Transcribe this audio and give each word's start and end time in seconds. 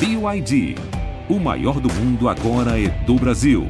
BYD. 0.00 0.76
O 1.28 1.40
maior 1.40 1.80
do 1.80 1.92
mundo 1.92 2.28
agora 2.28 2.80
é 2.80 2.88
do 3.04 3.16
Brasil. 3.16 3.66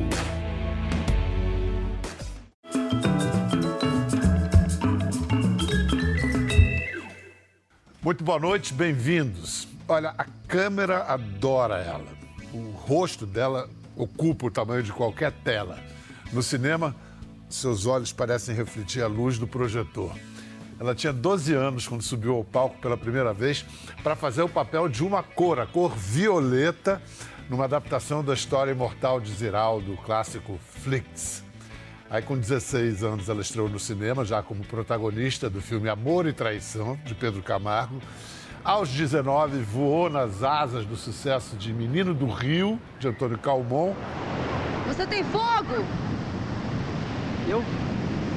Muito 8.02 8.22
boa 8.22 8.38
noite, 8.38 8.74
bem-vindos. 8.74 9.66
Olha, 9.88 10.14
a 10.18 10.26
câmera 10.46 11.04
adora 11.04 11.78
ela. 11.78 12.06
O 12.52 12.72
rosto 12.72 13.24
dela 13.24 13.66
ocupa 13.96 14.48
o 14.48 14.50
tamanho 14.50 14.82
de 14.82 14.92
qualquer 14.92 15.32
tela. 15.32 15.78
No 16.30 16.42
cinema, 16.42 16.94
seus 17.48 17.86
olhos 17.86 18.12
parecem 18.12 18.54
refletir 18.54 19.02
a 19.02 19.06
luz 19.06 19.38
do 19.38 19.48
projetor. 19.48 20.14
Ela 20.80 20.94
tinha 20.94 21.12
12 21.12 21.54
anos 21.54 21.88
quando 21.88 22.02
subiu 22.02 22.34
ao 22.36 22.44
palco 22.44 22.78
pela 22.78 22.96
primeira 22.96 23.32
vez 23.32 23.64
para 24.02 24.14
fazer 24.14 24.42
o 24.42 24.48
papel 24.48 24.88
de 24.88 25.04
uma 25.04 25.22
cor, 25.22 25.58
a 25.58 25.66
cor 25.66 25.94
violeta, 25.94 27.02
numa 27.48 27.64
adaptação 27.64 28.22
da 28.22 28.34
história 28.34 28.70
imortal 28.70 29.20
de 29.20 29.32
Ziraldo, 29.32 29.94
o 29.94 29.96
clássico 29.96 30.58
Flicks. 30.82 31.42
Aí, 32.10 32.22
com 32.22 32.38
16 32.38 33.02
anos, 33.02 33.28
ela 33.28 33.42
estreou 33.42 33.68
no 33.68 33.78
cinema, 33.78 34.24
já 34.24 34.42
como 34.42 34.64
protagonista 34.64 35.50
do 35.50 35.60
filme 35.60 35.90
Amor 35.90 36.26
e 36.26 36.32
Traição, 36.32 36.98
de 37.04 37.14
Pedro 37.14 37.42
Camargo. 37.42 38.00
Aos 38.64 38.88
19, 38.88 39.58
voou 39.62 40.08
nas 40.08 40.42
asas 40.42 40.86
do 40.86 40.96
sucesso 40.96 41.56
de 41.56 41.72
Menino 41.72 42.14
do 42.14 42.26
Rio, 42.26 42.80
de 42.98 43.08
Antônio 43.08 43.38
Calmon. 43.38 43.94
Você 44.86 45.06
tem 45.06 45.22
fogo? 45.24 45.84
Eu? 47.46 47.62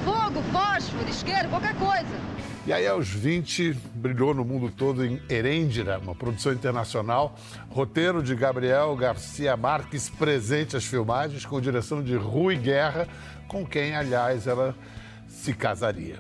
Fogo, 0.04 0.42
fósforo, 0.52 1.10
isqueiro, 1.10 1.48
qualquer 1.50 1.76
coisa. 1.76 2.32
E 2.66 2.72
aí, 2.72 2.88
aos 2.88 3.10
20, 3.10 3.74
brilhou 3.96 4.36
no 4.36 4.46
mundo 4.46 4.70
todo 4.70 5.04
em 5.04 5.20
Herêndira, 5.28 5.98
uma 5.98 6.14
produção 6.14 6.54
internacional. 6.54 7.36
Roteiro 7.70 8.22
de 8.22 8.36
Gabriel 8.36 8.96
Garcia 8.96 9.58
Marques, 9.58 10.10
presente 10.10 10.78
às 10.78 10.86
filmagens, 10.86 11.44
com 11.44 11.60
direção 11.60 12.04
de 12.04 12.16
Rui 12.16 12.56
Guerra, 12.56 13.08
com 13.48 13.66
quem, 13.66 13.96
aliás, 13.96 14.46
ela 14.46 14.76
se 15.28 15.54
casaria. 15.54 16.20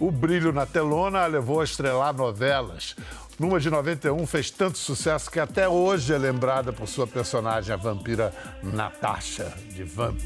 O 0.00 0.10
brilho 0.10 0.52
na 0.52 0.66
telona 0.66 1.20
a 1.20 1.26
levou 1.26 1.60
a 1.60 1.64
estrelar 1.64 2.12
novelas. 2.12 2.96
Numa 3.38 3.60
de 3.60 3.70
91 3.70 4.26
fez 4.26 4.50
tanto 4.50 4.78
sucesso 4.78 5.30
que 5.30 5.38
até 5.38 5.68
hoje 5.68 6.12
é 6.12 6.18
lembrada 6.18 6.72
por 6.72 6.88
sua 6.88 7.06
personagem, 7.06 7.72
a 7.72 7.76
vampira 7.76 8.34
Natasha, 8.60 9.52
de 9.72 9.84
Vamp. 9.84 10.18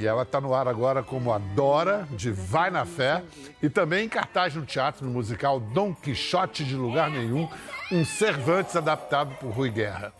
E 0.00 0.06
ela 0.06 0.22
está 0.22 0.40
no 0.40 0.54
ar 0.54 0.66
agora 0.66 1.02
como 1.02 1.30
a 1.30 1.36
Dora, 1.36 2.08
de 2.12 2.30
Vai 2.30 2.70
na 2.70 2.86
Fé, 2.86 3.22
e 3.62 3.68
também 3.68 4.06
em 4.06 4.08
cartaz 4.08 4.54
no 4.54 4.64
teatro 4.64 5.04
no 5.04 5.12
musical 5.12 5.60
Dom 5.60 5.94
Quixote 5.94 6.64
de 6.64 6.74
Lugar 6.74 7.10
Nenhum, 7.10 7.46
um 7.92 8.02
Cervantes 8.02 8.74
adaptado 8.74 9.34
por 9.34 9.50
Rui 9.50 9.68
Guerra. 9.68 10.10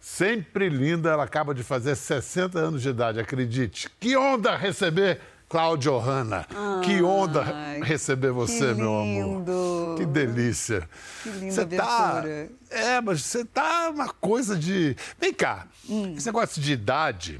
Sempre 0.00 0.70
linda, 0.70 1.10
ela 1.10 1.24
acaba 1.24 1.54
de 1.54 1.62
fazer 1.62 1.96
60 1.96 2.58
anos 2.58 2.80
de 2.80 2.88
idade, 2.88 3.20
acredite. 3.20 3.90
Que 4.00 4.16
onda 4.16 4.56
receber 4.56 5.20
Cláudio 5.50 5.98
Hanna. 5.98 6.46
que 6.82 7.02
onda 7.02 7.42
receber 7.82 8.30
você, 8.32 8.72
meu 8.72 8.98
amor. 8.98 9.96
Que 9.98 10.06
delícia. 10.06 10.88
Que 11.22 11.28
linda 11.28 11.52
Você 11.52 11.66
tá... 11.66 12.24
É, 12.70 13.00
mas 13.02 13.22
você 13.22 13.44
tá 13.44 13.90
uma 13.90 14.08
coisa 14.08 14.56
de. 14.56 14.96
Vem 15.20 15.34
cá, 15.34 15.66
Hum. 15.90 16.14
esse 16.16 16.24
negócio 16.26 16.60
de 16.62 16.72
idade. 16.72 17.38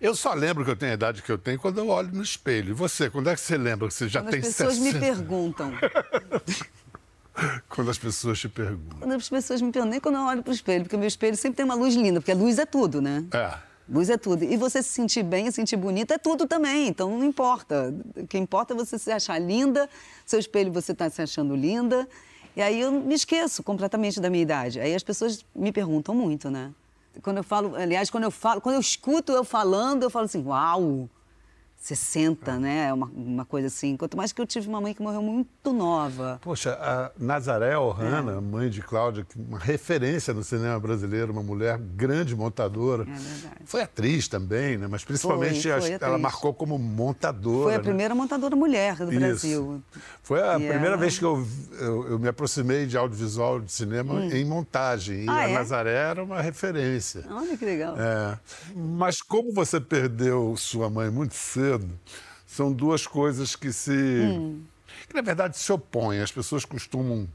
Eu 0.00 0.14
só 0.14 0.32
lembro 0.32 0.64
que 0.64 0.70
eu 0.70 0.76
tenho 0.76 0.92
a 0.92 0.94
idade 0.94 1.22
que 1.22 1.30
eu 1.30 1.36
tenho 1.36 1.58
quando 1.58 1.78
eu 1.78 1.88
olho 1.88 2.10
no 2.12 2.22
espelho. 2.22 2.70
E 2.70 2.72
você, 2.72 3.10
quando 3.10 3.28
é 3.28 3.34
que 3.34 3.40
você 3.40 3.58
lembra 3.58 3.86
que 3.86 3.94
você 3.94 4.08
já 4.08 4.22
Quando 4.22 4.30
tem 4.30 4.40
as 4.40 4.46
pessoas 4.46 4.74
60? 4.76 4.92
me 4.94 5.00
perguntam. 5.00 5.72
Quando 7.68 7.90
as 7.90 7.98
pessoas 7.98 8.38
te 8.38 8.48
perguntam. 8.48 8.98
Quando 8.98 9.12
as 9.12 9.28
pessoas 9.28 9.62
me 9.62 9.70
perguntam, 9.70 9.90
nem 9.90 10.00
quando 10.00 10.16
eu 10.16 10.22
olho 10.22 10.42
pro 10.42 10.52
espelho, 10.52 10.84
porque 10.84 10.96
o 10.96 10.98
meu 10.98 11.08
espelho 11.08 11.36
sempre 11.36 11.56
tem 11.56 11.64
uma 11.64 11.74
luz 11.74 11.94
linda, 11.94 12.20
porque 12.20 12.32
a 12.32 12.34
luz 12.34 12.58
é 12.58 12.66
tudo, 12.66 13.00
né? 13.00 13.24
É. 13.32 13.54
Luz 13.88 14.10
é 14.10 14.18
tudo. 14.18 14.44
E 14.44 14.56
você 14.56 14.82
se 14.82 14.90
sentir 14.90 15.22
bem, 15.22 15.46
se 15.46 15.52
sentir 15.52 15.76
bonita 15.76 16.14
é 16.14 16.18
tudo 16.18 16.46
também. 16.46 16.88
Então 16.88 17.08
não 17.18 17.24
importa. 17.24 17.94
O 18.16 18.26
que 18.26 18.36
importa 18.36 18.74
é 18.74 18.76
você 18.76 18.98
se 18.98 19.10
achar 19.10 19.38
linda, 19.38 19.88
seu 20.26 20.38
espelho 20.38 20.70
você 20.72 20.92
está 20.92 21.08
se 21.08 21.22
achando 21.22 21.56
linda. 21.56 22.06
E 22.54 22.60
aí 22.60 22.80
eu 22.80 22.92
me 22.92 23.14
esqueço 23.14 23.62
completamente 23.62 24.20
da 24.20 24.28
minha 24.28 24.42
idade. 24.42 24.78
Aí 24.80 24.94
as 24.94 25.02
pessoas 25.02 25.44
me 25.54 25.72
perguntam 25.72 26.14
muito, 26.14 26.50
né? 26.50 26.72
Quando 27.20 27.38
eu 27.38 27.44
falo, 27.44 27.76
aliás, 27.76 28.10
quando 28.10 28.24
eu 28.24 28.30
falo, 28.30 28.60
quando 28.60 28.74
eu 28.74 28.80
escuto 28.80 29.32
eu 29.32 29.44
falando, 29.44 30.02
eu 30.02 30.10
falo 30.10 30.24
assim, 30.24 30.44
uau! 30.44 31.08
60, 31.80 32.58
né? 32.58 32.88
É 32.88 32.92
uma, 32.92 33.06
uma 33.06 33.44
coisa 33.46 33.68
assim. 33.68 33.96
Quanto 33.96 34.14
mais 34.16 34.32
que 34.32 34.40
eu 34.40 34.46
tive 34.46 34.68
uma 34.68 34.80
mãe 34.82 34.92
que 34.92 35.02
morreu 35.02 35.22
muito 35.22 35.72
nova. 35.72 36.38
Poxa, 36.42 36.74
a 36.74 37.10
Nazaré 37.18 37.76
Ohana, 37.78 38.32
É. 38.32 38.40
mãe 38.40 38.68
de 38.68 38.82
Cláudia, 38.82 39.26
uma 39.34 39.58
referência 39.58 40.34
no 40.34 40.44
cinema 40.44 40.78
brasileiro, 40.78 41.32
uma 41.32 41.42
mulher 41.42 41.78
grande 41.78 42.36
montadora. 42.36 43.04
É 43.04 43.06
verdade. 43.06 43.54
Foi 43.64 43.80
atriz 43.82 44.28
também, 44.28 44.76
né? 44.76 44.86
Mas 44.88 45.04
principalmente 45.04 45.62
Foi, 45.70 45.80
foi 45.80 45.98
ela 46.00 46.18
marcou 46.18 46.52
como 46.52 46.78
montadora. 46.78 47.64
Foi 47.64 47.74
a 47.74 47.78
né? 47.78 47.82
primeira 47.84 48.14
montadora 48.14 48.54
mulher 48.54 48.96
do 48.96 49.10
Isso. 49.10 49.18
Brasil. 49.20 49.82
Foi 50.22 50.42
a 50.42 50.56
E 50.58 50.68
primeira 50.68 50.86
ela- 50.88 50.96
vez 50.98 51.18
que 51.18 51.24
eu, 51.24 51.46
eu, 51.80 52.08
eu 52.10 52.18
me 52.18 52.28
aproximei 52.28 52.84
de 52.86 52.98
audiovisual 52.98 53.58
de 53.58 53.72
cinema 53.72 54.22
em 54.26 54.44
montagem. 54.44 55.24
E 55.24 55.28
Ah, 55.30 55.36
a 55.36 55.48
é? 55.48 55.54
Nazaré 55.54 55.94
era 55.94 56.22
uma 56.22 56.42
referência. 56.42 57.24
Olha 57.30 57.56
que 57.56 57.64
legal. 57.64 57.94
É. 57.98 58.38
Mas 58.76 59.22
como 59.22 59.50
você 59.50 59.80
perdeu 59.80 60.54
sua 60.58 60.90
mãe 60.90 61.10
muito 61.10 61.34
cedo, 61.34 61.69
são 62.46 62.72
duas 62.72 63.06
coisas 63.06 63.54
que 63.54 63.72
se. 63.72 63.92
Hum. 63.92 64.62
que 65.08 65.14
na 65.14 65.22
verdade 65.22 65.56
se 65.58 65.72
opõem. 65.72 66.20
As 66.20 66.32
pessoas 66.32 66.64
costumam 66.64 67.28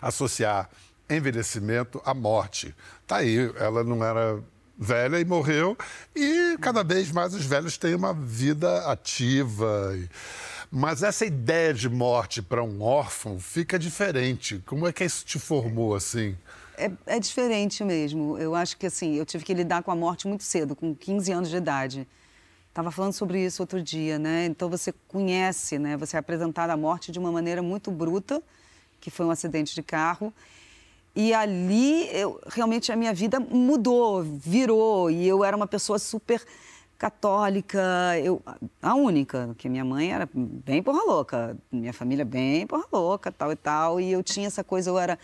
associar 0.00 0.70
envelhecimento 1.10 2.00
à 2.04 2.14
morte. 2.14 2.74
Tá 3.06 3.16
aí, 3.16 3.52
ela 3.56 3.84
não 3.84 4.02
era 4.04 4.42
velha 4.78 5.20
e 5.20 5.24
morreu, 5.24 5.76
e 6.16 6.56
cada 6.60 6.82
vez 6.82 7.12
mais 7.12 7.34
os 7.34 7.44
velhos 7.44 7.76
têm 7.76 7.94
uma 7.94 8.12
vida 8.12 8.90
ativa. 8.90 9.96
Mas 10.70 11.02
essa 11.02 11.26
ideia 11.26 11.74
de 11.74 11.88
morte 11.88 12.40
para 12.40 12.64
um 12.64 12.82
órfão 12.82 13.38
fica 13.38 13.78
diferente. 13.78 14.62
Como 14.66 14.88
é 14.88 14.92
que 14.92 15.04
isso 15.04 15.24
te 15.24 15.38
formou 15.38 15.94
assim? 15.94 16.36
É, 16.78 16.90
é 17.06 17.20
diferente 17.20 17.84
mesmo. 17.84 18.38
Eu 18.38 18.54
acho 18.54 18.76
que 18.78 18.86
assim, 18.86 19.14
eu 19.16 19.26
tive 19.26 19.44
que 19.44 19.52
lidar 19.52 19.82
com 19.82 19.90
a 19.90 19.94
morte 19.94 20.26
muito 20.26 20.42
cedo, 20.42 20.74
com 20.74 20.94
15 20.94 21.32
anos 21.32 21.50
de 21.50 21.56
idade. 21.56 22.08
Estava 22.72 22.90
falando 22.90 23.12
sobre 23.12 23.44
isso 23.44 23.62
outro 23.62 23.82
dia, 23.82 24.18
né? 24.18 24.46
Então 24.46 24.66
você 24.70 24.94
conhece, 25.06 25.78
né? 25.78 25.94
Você 25.98 26.16
é 26.16 26.18
apresentado 26.18 26.70
à 26.70 26.76
morte 26.76 27.12
de 27.12 27.18
uma 27.18 27.30
maneira 27.30 27.62
muito 27.62 27.90
bruta, 27.90 28.42
que 28.98 29.10
foi 29.10 29.26
um 29.26 29.30
acidente 29.30 29.74
de 29.74 29.82
carro. 29.82 30.32
E 31.14 31.34
ali, 31.34 32.08
eu, 32.16 32.40
realmente, 32.46 32.90
a 32.90 32.96
minha 32.96 33.12
vida 33.12 33.38
mudou, 33.38 34.22
virou. 34.22 35.10
E 35.10 35.28
eu 35.28 35.44
era 35.44 35.54
uma 35.54 35.66
pessoa 35.66 35.98
super 35.98 36.42
católica, 36.96 37.78
eu, 38.24 38.40
a 38.80 38.94
única, 38.94 39.54
que 39.58 39.68
minha 39.68 39.84
mãe 39.84 40.10
era 40.10 40.26
bem 40.32 40.82
porra 40.82 41.02
louca, 41.04 41.54
minha 41.70 41.92
família 41.92 42.24
bem 42.24 42.66
porra 42.66 42.86
louca, 42.90 43.30
tal 43.30 43.52
e 43.52 43.56
tal. 43.56 44.00
E 44.00 44.10
eu 44.10 44.22
tinha 44.22 44.46
essa 44.46 44.64
coisa, 44.64 44.88
eu 44.88 44.98
era 44.98 45.18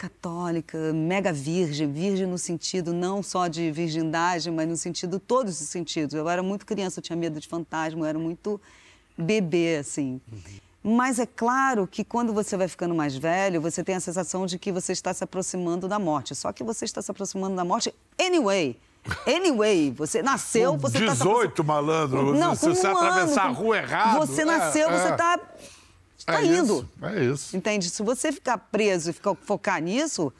católica, 0.00 0.94
mega 0.94 1.30
virgem, 1.30 1.92
virgem 1.92 2.26
no 2.26 2.38
sentido 2.38 2.90
não 2.90 3.22
só 3.22 3.48
de 3.48 3.70
virgindade, 3.70 4.50
mas 4.50 4.66
no 4.66 4.74
sentido 4.74 5.20
todos 5.20 5.60
os 5.60 5.68
sentidos. 5.68 6.14
Eu 6.14 6.26
era 6.26 6.42
muito 6.42 6.64
criança, 6.64 7.00
eu 7.00 7.02
tinha 7.02 7.16
medo 7.16 7.38
de 7.38 7.46
fantasma, 7.46 8.00
eu 8.00 8.06
era 8.06 8.18
muito 8.18 8.58
bebê 9.16 9.76
assim. 9.76 10.18
Mas 10.82 11.18
é 11.18 11.26
claro 11.26 11.86
que 11.86 12.02
quando 12.02 12.32
você 12.32 12.56
vai 12.56 12.66
ficando 12.66 12.94
mais 12.94 13.14
velho, 13.14 13.60
você 13.60 13.84
tem 13.84 13.94
a 13.94 14.00
sensação 14.00 14.46
de 14.46 14.58
que 14.58 14.72
você 14.72 14.92
está 14.92 15.12
se 15.12 15.22
aproximando 15.22 15.86
da 15.86 15.98
morte. 15.98 16.34
Só 16.34 16.50
que 16.50 16.64
você 16.64 16.86
está 16.86 17.02
se 17.02 17.10
aproximando 17.10 17.54
da 17.54 17.64
morte 17.64 17.94
anyway. 18.18 18.78
Anyway, 19.26 19.90
você 19.90 20.22
nasceu, 20.22 20.78
você 20.78 20.98
está 20.98 21.12
18, 21.12 21.62
malandro. 21.62 22.34
Não, 22.34 22.54
se 22.54 22.66
você 22.66 22.88
um 22.88 22.96
atravessar 22.96 23.44
ano, 23.44 23.50
a 23.50 23.58
rua 23.58 23.76
errado. 23.76 24.26
Você 24.26 24.42
é, 24.42 24.44
nasceu, 24.46 24.88
é. 24.88 24.98
você 24.98 25.12
está 25.12 25.38
tá 26.26 26.40
É 26.40 26.44
indo. 26.46 26.74
isso, 26.74 26.88
é 27.02 27.24
isso. 27.24 27.56
Entende? 27.56 27.88
Se 27.90 28.02
você 28.02 28.30
ficar 28.32 28.58
preso 28.58 29.10
e 29.10 29.12
ficar, 29.12 29.34
focar 29.34 29.80
nisso, 29.82 30.32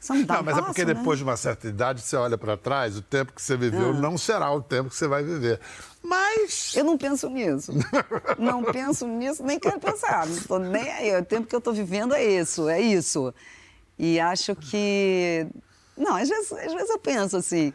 você 0.00 0.12
não 0.12 0.22
dá 0.24 0.34
Não, 0.34 0.40
um 0.42 0.44
mas 0.44 0.54
é 0.54 0.60
passo, 0.60 0.66
porque 0.72 0.84
né? 0.84 0.94
depois 0.94 1.18
de 1.18 1.24
uma 1.24 1.36
certa 1.36 1.66
idade, 1.68 2.00
você 2.02 2.16
olha 2.16 2.36
para 2.38 2.56
trás, 2.56 2.96
o 2.96 3.02
tempo 3.02 3.32
que 3.32 3.40
você 3.42 3.56
viveu 3.56 3.90
Ah. 3.90 3.94
não 3.94 4.16
será 4.18 4.50
o 4.52 4.60
tempo 4.62 4.90
que 4.90 4.96
você 4.96 5.06
vai 5.08 5.22
viver. 5.22 5.60
Mas. 6.02 6.72
Eu 6.76 6.84
não 6.84 6.96
penso 6.96 7.28
nisso. 7.28 7.72
não 8.38 8.62
penso 8.64 9.06
nisso, 9.06 9.42
nem 9.42 9.58
quero 9.58 9.78
pensar. 9.80 10.26
Não 10.26 10.38
tô 10.42 10.58
nem 10.58 10.90
aí. 10.90 11.16
O 11.20 11.24
tempo 11.24 11.46
que 11.46 11.54
eu 11.54 11.58
estou 11.58 11.74
vivendo 11.74 12.14
é 12.14 12.24
isso, 12.24 12.68
é 12.68 12.80
isso. 12.80 13.34
E 13.98 14.18
acho 14.20 14.54
que. 14.54 15.46
Não, 15.96 16.14
às 16.14 16.28
vezes, 16.28 16.52
às 16.52 16.72
vezes 16.72 16.88
eu 16.90 16.98
penso 16.98 17.36
assim. 17.36 17.72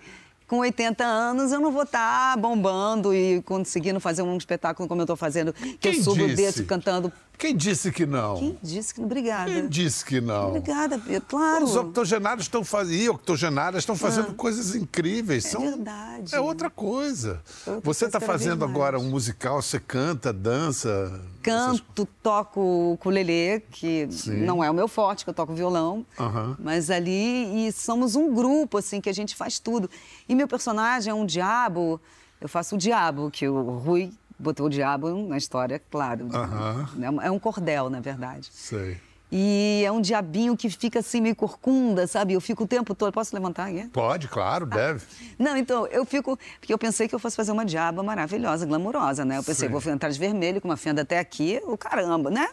com 0.48 0.60
80 0.60 1.04
anos 1.04 1.52
eu 1.52 1.60
não 1.60 1.72
vou 1.72 1.84
estar 1.84 2.38
bombando 2.38 3.14
e 3.14 3.42
conseguindo 3.42 4.00
fazer 4.00 4.22
um 4.22 4.38
espetáculo 4.38 4.88
como 4.88 5.02
eu 5.02 5.04
estou 5.04 5.18
fazendo, 5.18 5.52
que 5.52 5.78
Quem 5.78 5.98
eu 5.98 6.04
subo 6.04 6.26
disse? 6.28 6.36
desse 6.36 6.64
cantando. 6.64 7.12
Quem 7.38 7.56
disse 7.56 7.92
que 7.92 8.06
não? 8.06 8.38
Quem 8.38 8.58
disse 8.64 8.94
que 8.94 9.00
não? 9.02 9.06
Obrigada. 9.06 9.52
Quem 9.52 9.68
disse 9.68 10.06
que 10.06 10.22
não? 10.22 10.48
Obrigada, 10.50 10.98
Pedro. 10.98 11.28
Claro. 11.28 11.66
Os 11.66 11.76
octogenários 11.76 12.46
estão 12.46 12.64
fazendo, 12.64 13.12
octogenárias 13.12 13.82
estão 13.82 13.96
fazendo 13.98 14.34
coisas 14.34 14.76
incríveis. 14.76 15.46
São, 15.46 15.60
verdade. 15.62 16.34
É 16.34 16.40
outra 16.40 16.70
coisa. 16.70 17.42
É 17.68 17.70
outra 17.72 17.82
você 17.84 18.06
está 18.06 18.20
fazendo 18.20 18.64
agora 18.64 18.98
um 18.98 19.10
musical, 19.10 19.62
você 19.62 19.80
canta, 19.80 20.32
dança. 20.32 20.90
essas- 21.10 21.34
Canto, 21.82 22.08
toco 22.24 22.94
ukulele, 22.94 23.62
que 23.72 24.08
Sim. 24.10 24.46
não 24.46 24.64
é 24.64 24.72
o 24.72 24.74
meu 24.74 24.88
forte, 24.88 25.26
que 25.26 25.30
eu 25.30 25.34
toco 25.34 25.54
violão. 25.54 26.06
Aham. 26.18 26.56
Mas 26.58 26.90
ali, 26.90 27.68
e 27.68 27.72
somos 27.74 28.16
um 28.16 28.34
grupo, 28.34 28.78
assim, 28.78 29.02
que 29.02 29.10
a 29.10 29.14
gente 29.14 29.36
faz 29.36 29.60
tudo. 29.60 29.90
E 30.30 30.34
meu 30.36 30.48
personagem 30.48 31.12
é 31.12 31.14
um 31.14 31.26
diabo, 31.26 32.00
eu 32.40 32.48
faço 32.48 32.76
o 32.76 32.78
diabo, 32.78 33.30
que 33.30 33.46
o 33.48 33.78
Rui 33.80 34.10
botou 34.38 34.68
o 34.68 34.70
diabo 34.70 35.28
na 35.28 35.38
história, 35.38 35.82
claro. 35.92 36.28
Aham. 36.34 36.88
É 37.22 37.32
um 37.32 37.40
cordel, 37.40 37.90
na 37.90 38.00
verdade. 38.00 38.50
Sei. 38.52 38.98
E 39.36 39.82
é 39.84 39.92
um 39.92 40.00
diabinho 40.00 40.56
que 40.56 40.70
fica 40.70 41.00
assim 41.00 41.20
meio 41.20 41.36
corcunda, 41.36 42.06
sabe? 42.06 42.34
Eu 42.34 42.42
fico 42.42 42.66
o 42.66 42.68
tempo 42.68 42.94
todo. 42.94 43.12
Posso 43.12 43.36
levantar 43.36 43.70
aqui? 43.70 43.88
Pode, 43.88 44.28
claro, 44.28 44.68
deve. 44.68 45.04
Não, 45.40 45.58
então, 45.58 45.88
eu 45.88 46.06
fico. 46.06 46.38
Porque 46.60 46.72
eu 46.72 46.78
pensei 46.78 47.08
que 47.08 47.16
eu 47.16 47.20
fosse 47.20 47.36
fazer 47.36 47.52
uma 47.52 47.66
diaba 47.66 48.04
maravilhosa, 48.04 48.64
glamurosa, 48.64 49.26
né? 49.26 49.40
Eu 49.40 49.44
pensei, 49.44 49.68
Sim. 49.68 49.74
vou 49.74 49.92
entrar 49.92 50.10
de 50.10 50.20
vermelho 50.20 50.62
com 50.62 50.68
uma 50.68 50.78
fenda 50.78 51.02
até 51.02 51.18
aqui, 51.18 51.60
o 51.66 51.76
caramba, 51.76 52.30
né? 52.30 52.48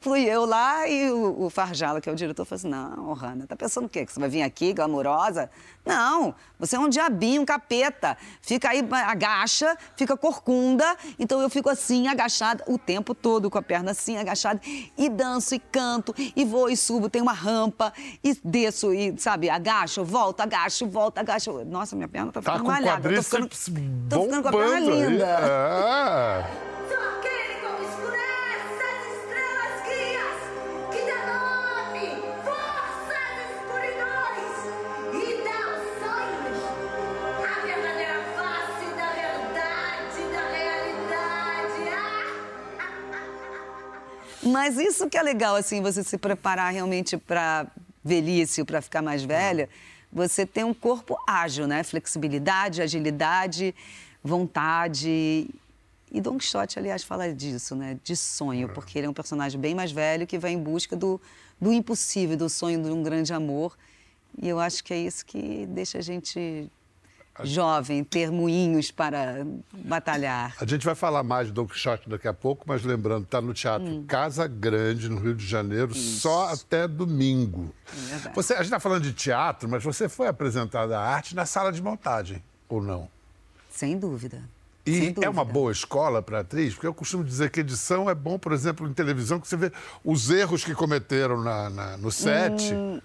Fui 0.00 0.24
eu 0.24 0.46
lá 0.46 0.88
e 0.88 1.10
o, 1.10 1.46
o 1.46 1.50
Farjala, 1.50 2.00
que 2.00 2.08
é 2.08 2.12
o 2.12 2.14
diretor, 2.14 2.44
falou 2.44 2.56
assim: 2.56 2.68
Não, 2.68 3.12
Hanna, 3.14 3.46
tá 3.46 3.56
pensando 3.56 3.86
o 3.86 3.88
quê? 3.88 4.06
Que 4.06 4.12
você 4.12 4.20
vai 4.20 4.28
vir 4.28 4.42
aqui, 4.42 4.72
glamurosa? 4.72 5.50
Não, 5.84 6.34
você 6.58 6.76
é 6.76 6.78
um 6.78 6.88
diabinho, 6.88 7.42
um 7.42 7.44
capeta. 7.44 8.16
Fica 8.40 8.70
aí, 8.70 8.86
agacha, 9.06 9.76
fica 9.96 10.16
corcunda. 10.16 10.96
Então 11.18 11.40
eu 11.40 11.50
fico 11.50 11.68
assim, 11.68 12.08
agachada, 12.08 12.62
o 12.66 12.78
tempo 12.78 13.14
todo, 13.14 13.50
com 13.50 13.58
a 13.58 13.62
perna 13.62 13.90
assim, 13.90 14.16
agachada. 14.16 14.60
E 14.96 15.08
danço, 15.08 15.54
e 15.54 15.58
canto, 15.58 16.14
e 16.16 16.44
vou 16.44 16.70
e 16.70 16.76
subo, 16.76 17.10
tem 17.10 17.20
uma 17.20 17.32
rampa, 17.32 17.92
e 18.22 18.38
desço, 18.44 18.94
e, 18.94 19.18
sabe, 19.18 19.50
agacho, 19.50 20.04
volto, 20.04 20.40
agacho, 20.40 20.86
volto, 20.86 21.18
agacho. 21.18 21.64
Nossa, 21.64 21.96
minha 21.96 22.08
perna 22.08 22.30
tá 22.30 22.40
Tá 22.40 22.52
ficando 22.52 22.64
com 22.64 22.68
o 22.68 22.72
malhada. 22.72 23.14
Tô 23.14 23.22
ficando, 23.22 23.48
tô 23.48 24.22
ficando 24.22 24.42
com 24.42 24.48
a 24.48 24.52
perna 24.52 24.78
linda. 24.78 25.26
É. 25.26 26.68
Mas 44.48 44.78
isso 44.78 45.08
que 45.08 45.18
é 45.18 45.22
legal, 45.22 45.56
assim, 45.56 45.82
você 45.82 46.02
se 46.02 46.16
preparar 46.16 46.72
realmente 46.72 47.16
para 47.16 47.66
velhice, 48.02 48.64
para 48.64 48.80
ficar 48.80 49.02
mais 49.02 49.22
velha, 49.22 49.68
você 50.10 50.46
tem 50.46 50.64
um 50.64 50.72
corpo 50.72 51.18
ágil, 51.26 51.66
né? 51.66 51.82
Flexibilidade, 51.82 52.80
agilidade, 52.80 53.74
vontade. 54.22 55.48
E 56.10 56.20
Don 56.20 56.38
Quixote, 56.38 56.78
aliás, 56.78 57.04
fala 57.04 57.32
disso, 57.32 57.76
né? 57.76 57.98
De 58.02 58.16
sonho, 58.16 58.70
porque 58.70 58.98
ele 58.98 59.06
é 59.06 59.10
um 59.10 59.14
personagem 59.14 59.60
bem 59.60 59.74
mais 59.74 59.92
velho 59.92 60.26
que 60.26 60.38
vai 60.38 60.52
em 60.52 60.58
busca 60.58 60.96
do, 60.96 61.20
do 61.60 61.72
impossível, 61.72 62.36
do 62.36 62.48
sonho 62.48 62.82
de 62.82 62.90
um 62.90 63.02
grande 63.02 63.32
amor. 63.34 63.76
E 64.40 64.48
eu 64.48 64.58
acho 64.58 64.82
que 64.82 64.94
é 64.94 64.98
isso 64.98 65.26
que 65.26 65.66
deixa 65.66 65.98
a 65.98 66.00
gente 66.00 66.70
jovem, 67.44 68.02
ter 68.04 68.30
moinhos 68.30 68.90
para 68.90 69.46
batalhar. 69.72 70.54
A 70.60 70.64
gente 70.66 70.84
vai 70.84 70.94
falar 70.94 71.22
mais 71.22 71.48
de 71.48 71.52
Don 71.52 71.66
Quixote 71.66 72.08
daqui 72.08 72.26
a 72.28 72.34
pouco, 72.34 72.64
mas 72.66 72.82
lembrando, 72.84 73.24
está 73.24 73.40
no 73.40 73.54
Teatro 73.54 73.86
Hum. 73.88 74.04
Casa 74.06 74.46
Grande, 74.46 75.08
no 75.08 75.18
Rio 75.20 75.34
de 75.34 75.46
Janeiro, 75.46 75.94
só 75.94 76.52
até 76.52 76.86
domingo. 76.88 77.72
É. 78.26 78.32
Você, 78.34 78.52
a 78.54 78.56
gente 78.56 78.66
está 78.66 78.80
falando 78.80 79.02
de 79.02 79.12
teatro, 79.12 79.68
mas 79.68 79.82
você 79.82 80.08
foi 80.08 80.26
apresentada 80.28 80.98
à 80.98 81.02
arte 81.02 81.34
na 81.34 81.46
sala 81.46 81.70
de 81.72 81.82
montagem, 81.82 82.42
ou 82.68 82.82
não? 82.82 83.08
Sem 83.70 83.98
dúvida. 83.98 84.42
E 84.86 85.14
é 85.22 85.28
uma 85.28 85.44
boa 85.44 85.70
escola 85.70 86.22
para 86.22 86.40
atriz, 86.40 86.72
porque 86.72 86.86
eu 86.86 86.94
costumo 86.94 87.22
dizer 87.22 87.50
que 87.50 87.60
edição 87.60 88.08
é 88.08 88.14
bom, 88.14 88.38
por 88.38 88.52
exemplo, 88.52 88.88
em 88.88 88.92
televisão, 88.94 89.38
que 89.38 89.46
você 89.46 89.56
vê 89.56 89.70
os 90.02 90.30
erros 90.30 90.64
que 90.64 90.74
cometeram 90.74 91.42
na, 91.42 91.68
na- 91.68 91.96
no 91.98 92.10
set. 92.10 92.72
Hum. 92.72 92.98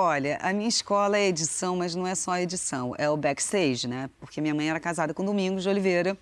Olha, 0.00 0.38
a 0.40 0.52
minha 0.52 0.68
escola 0.68 1.18
é 1.18 1.26
edição, 1.26 1.74
mas 1.74 1.92
não 1.96 2.06
é 2.06 2.14
só 2.14 2.38
edição, 2.38 2.94
é 2.96 3.10
o 3.10 3.16
backstage, 3.16 3.88
né? 3.88 4.08
Porque 4.20 4.40
minha 4.40 4.54
mãe 4.54 4.70
era 4.70 4.78
casada 4.78 5.12
com 5.12 5.24
Domingos 5.24 5.64
de 5.64 5.68
Oliveira, 5.68 6.16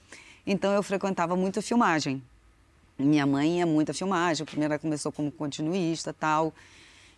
então 0.46 0.73
eu 0.73 0.82
frequentava 0.82 1.37
muito 1.37 1.58
a 1.58 1.62
filmagem. 1.62 2.23
Minha 2.99 3.26
mãe 3.26 3.58
ia 3.58 3.67
muito 3.67 3.90
a 3.90 3.93
filmagem, 3.93 4.46
primeiro 4.46 4.73
ela 4.73 4.78
começou 4.78 5.12
como 5.12 5.31
continuista 5.31 6.11
tal. 6.11 6.55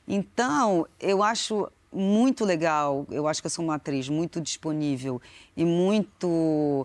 Então, 0.09 0.85
eu 0.99 1.23
acho 1.23 1.71
muito 1.93 2.45
legal, 2.45 3.07
eu 3.09 3.29
acho 3.29 3.41
que 3.41 3.47
eu 3.47 3.53
sou 3.53 3.65
uma 3.65 3.77
atriz 3.77 4.09
muito 4.09 4.41
disponível 4.41 5.23
e 5.57 5.65
muito 5.65 6.85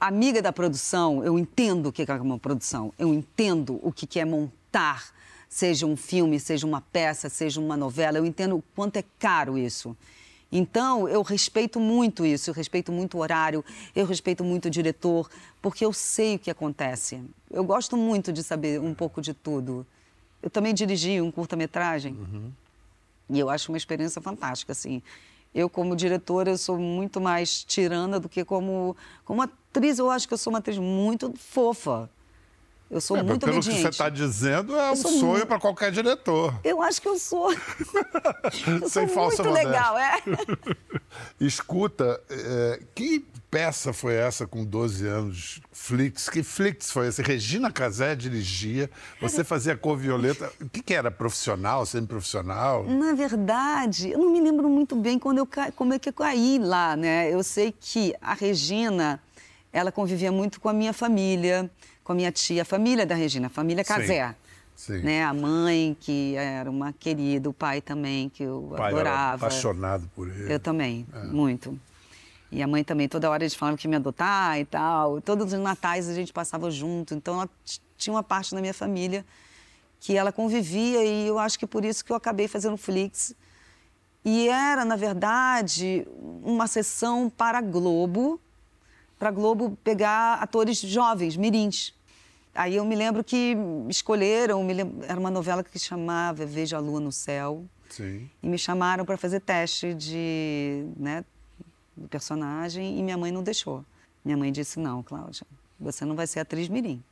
amiga 0.00 0.40
da 0.40 0.54
produção, 0.54 1.22
eu 1.22 1.38
entendo 1.38 1.88
o 1.88 1.92
que 1.92 2.10
é 2.10 2.14
uma 2.14 2.38
produção, 2.38 2.94
eu 2.98 3.12
entendo 3.12 3.78
o 3.82 3.92
que 3.92 4.18
é 4.18 4.24
montar, 4.24 5.14
seja 5.56 5.86
um 5.86 5.96
filme, 5.96 6.38
seja 6.38 6.66
uma 6.66 6.82
peça, 6.82 7.30
seja 7.30 7.58
uma 7.58 7.78
novela, 7.78 8.18
eu 8.18 8.26
entendo 8.26 8.58
o 8.58 8.62
quanto 8.74 8.98
é 8.98 9.04
caro 9.18 9.56
isso. 9.56 9.96
Então, 10.52 11.08
eu 11.08 11.22
respeito 11.22 11.80
muito 11.80 12.26
isso, 12.26 12.50
eu 12.50 12.54
respeito 12.54 12.92
muito 12.92 13.16
o 13.16 13.20
horário, 13.22 13.64
eu 13.94 14.04
respeito 14.04 14.44
muito 14.44 14.66
o 14.66 14.70
diretor, 14.70 15.30
porque 15.62 15.82
eu 15.82 15.94
sei 15.94 16.34
o 16.34 16.38
que 16.38 16.50
acontece. 16.50 17.22
Eu 17.50 17.64
gosto 17.64 17.96
muito 17.96 18.34
de 18.34 18.42
saber 18.42 18.78
um 18.82 18.92
pouco 18.92 19.22
de 19.22 19.32
tudo. 19.32 19.86
Eu 20.42 20.50
também 20.50 20.74
dirigi 20.74 21.22
um 21.22 21.30
curta-metragem. 21.30 22.14
E 23.30 23.38
eu 23.38 23.48
acho 23.48 23.72
uma 23.72 23.78
experiência 23.78 24.20
fantástica, 24.20 24.72
assim. 24.72 25.02
Eu, 25.54 25.70
como 25.70 25.96
diretora, 25.96 26.50
eu 26.50 26.58
sou 26.58 26.76
muito 26.76 27.18
mais 27.18 27.64
tirana 27.64 28.20
do 28.20 28.28
que 28.28 28.44
como, 28.44 28.94
como 29.24 29.40
atriz. 29.40 29.98
Eu 29.98 30.10
acho 30.10 30.28
que 30.28 30.34
eu 30.34 30.38
sou 30.38 30.52
uma 30.52 30.58
atriz 30.58 30.76
muito 30.76 31.32
fofa. 31.34 32.10
Eu 32.88 33.00
sou 33.00 33.16
É, 33.16 33.22
muito 33.22 33.44
pelo 33.44 33.56
obediente. 33.58 33.76
que 33.78 33.82
você 33.82 33.88
está 33.88 34.08
dizendo, 34.08 34.76
é 34.76 34.92
um 34.92 34.96
sonho 34.96 35.26
muito- 35.26 35.46
para 35.46 35.58
qualquer 35.58 35.90
diretor. 35.90 36.54
Eu 36.62 36.80
acho 36.80 37.02
que 37.02 37.08
eu 37.08 37.18
sou. 37.18 37.50
eu 38.80 38.88
Sem 38.88 38.88
sou 38.88 39.08
falsa 39.08 39.42
muito 39.42 39.56
modéstia. 39.56 39.68
legal, 39.70 39.98
é. 39.98 40.22
Escuta, 41.40 42.20
é, 42.30 42.80
que 42.94 43.24
peça 43.50 43.92
foi 43.92 44.14
essa 44.14 44.46
com 44.46 44.64
12 44.64 45.06
anos? 45.06 45.60
Flix, 45.72 46.28
que 46.28 46.42
Flix 46.42 46.90
foi 46.90 47.08
essa? 47.08 47.22
Regina 47.22 47.70
Casé 47.72 48.14
dirigia, 48.14 48.90
você 49.20 49.42
fazia 49.44 49.76
cor 49.76 49.96
violeta. 49.96 50.52
O 50.60 50.68
que, 50.68 50.82
que 50.82 50.94
era? 50.94 51.10
Profissional, 51.10 51.84
semi-profissional? 51.86 52.84
Na 52.84 53.14
verdade, 53.14 54.10
eu 54.10 54.18
não 54.18 54.30
me 54.30 54.40
lembro 54.40 54.68
muito 54.68 54.94
bem 54.96 55.18
quando 55.18 55.38
eu 55.38 55.46
ca... 55.46 55.70
como 55.72 55.92
é 55.94 55.98
que 55.98 56.08
eu 56.08 56.12
caí 56.12 56.58
lá, 56.60 56.96
né? 56.96 57.32
Eu 57.32 57.42
sei 57.42 57.74
que 57.78 58.14
a 58.20 58.34
Regina, 58.34 59.20
ela 59.72 59.90
convivia 59.92 60.30
muito 60.32 60.60
com 60.60 60.68
a 60.68 60.72
minha 60.72 60.92
família, 60.92 61.70
com 62.06 62.12
a 62.12 62.14
minha 62.14 62.30
tia, 62.30 62.62
a 62.62 62.64
família 62.64 63.04
da 63.04 63.16
Regina, 63.16 63.48
a 63.48 63.50
família 63.50 63.84
Casé. 63.84 64.32
sim. 64.76 64.98
Né? 65.00 65.24
A 65.24 65.34
mãe, 65.34 65.96
que 65.98 66.36
era 66.36 66.70
uma 66.70 66.92
querida, 66.92 67.50
o 67.50 67.52
pai 67.52 67.80
também, 67.80 68.28
que 68.28 68.44
eu 68.44 68.68
O 68.72 68.76
pai 68.76 68.92
era 68.92 69.10
adorava. 69.10 69.46
apaixonado 69.46 70.08
por 70.14 70.28
ele. 70.28 70.52
Eu 70.52 70.60
também, 70.60 71.04
muito. 71.32 71.76
E 72.52 72.62
a 72.62 72.66
mãe 72.68 72.84
também, 72.84 73.08
toda 73.08 73.28
hora 73.28 73.42
eles 73.42 73.54
falavam 73.54 73.76
que 73.76 73.88
ia 73.88 73.90
me 73.90 73.96
adotar 73.96 74.56
e 74.56 74.64
tal. 74.64 75.20
Todos 75.20 75.52
os 75.52 75.58
natais 75.58 76.08
a 76.08 76.14
gente 76.14 76.32
passava 76.32 76.70
junto. 76.70 77.12
Então, 77.12 77.34
ela 77.40 77.50
tinha 77.98 78.14
uma 78.14 78.22
parte 78.22 78.54
da 78.54 78.60
minha 78.60 78.72
família 78.72 79.26
que 79.98 80.16
ela 80.16 80.30
convivia 80.30 81.04
e 81.04 81.26
eu 81.26 81.40
acho 81.40 81.58
que 81.58 81.66
por 81.66 81.84
isso 81.84 82.04
que 82.04 82.12
eu 82.12 82.16
acabei 82.16 82.46
fazendo 82.46 82.76
Flix. 82.76 83.34
E 84.24 84.48
era, 84.48 84.84
na 84.84 84.94
verdade, 84.94 86.06
uma 86.44 86.68
sessão 86.68 87.28
para 87.28 87.58
a 87.58 87.60
Globo, 87.60 88.40
para 89.18 89.28
a 89.30 89.32
Globo 89.32 89.76
pegar 89.82 90.34
atores 90.34 90.78
jovens, 90.78 91.36
mirins. 91.36 91.95
Aí 92.56 92.76
eu 92.76 92.84
me 92.84 92.94
lembro 92.96 93.22
que 93.22 93.56
escolheram, 93.88 94.62
me 94.64 94.72
lem- 94.74 94.92
era 95.06 95.18
uma 95.20 95.30
novela 95.30 95.62
que 95.62 95.78
chamava 95.78 96.44
Veja 96.46 96.76
a 96.76 96.80
Lua 96.80 97.00
no 97.00 97.12
Céu. 97.12 97.64
Sim. 97.90 98.28
E 98.42 98.48
me 98.48 98.58
chamaram 98.58 99.04
para 99.04 99.16
fazer 99.16 99.40
teste 99.40 99.94
de, 99.94 100.84
né, 100.96 101.24
do 101.96 102.08
personagem 102.08 102.98
e 102.98 103.02
minha 103.02 103.16
mãe 103.16 103.30
não 103.30 103.42
deixou. 103.42 103.84
Minha 104.24 104.36
mãe 104.36 104.50
disse: 104.50 104.78
não, 104.80 105.02
Cláudia, 105.02 105.46
você 105.78 106.04
não 106.04 106.16
vai 106.16 106.26
ser 106.26 106.40
atriz 106.40 106.68
mirim. 106.68 107.02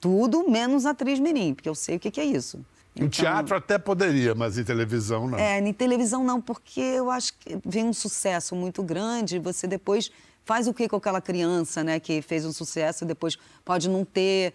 Tudo 0.00 0.48
menos 0.48 0.86
atriz 0.86 1.18
mirim, 1.18 1.54
porque 1.54 1.68
eu 1.68 1.74
sei 1.74 1.96
o 1.96 2.00
que, 2.00 2.10
que 2.10 2.20
é 2.20 2.24
isso. 2.24 2.58
Em 2.94 3.00
Então, 3.04 3.08
teatro 3.10 3.56
até 3.56 3.78
poderia, 3.78 4.34
mas 4.34 4.58
em 4.58 4.64
televisão 4.64 5.26
não. 5.28 5.38
É, 5.38 5.58
em 5.58 5.72
televisão 5.72 6.22
não, 6.24 6.40
porque 6.40 6.80
eu 6.80 7.10
acho 7.10 7.32
que 7.38 7.58
vem 7.64 7.84
um 7.84 7.92
sucesso 7.92 8.54
muito 8.54 8.82
grande, 8.82 9.38
você 9.38 9.66
depois 9.66 10.10
faz 10.48 10.66
o 10.66 10.72
que 10.72 10.88
com 10.88 10.96
aquela 10.96 11.20
criança, 11.20 11.84
né, 11.84 12.00
que 12.00 12.22
fez 12.22 12.46
um 12.46 12.52
sucesso 12.54 13.04
e 13.04 13.06
depois 13.06 13.36
pode 13.66 13.86
não 13.86 14.02
ter. 14.02 14.54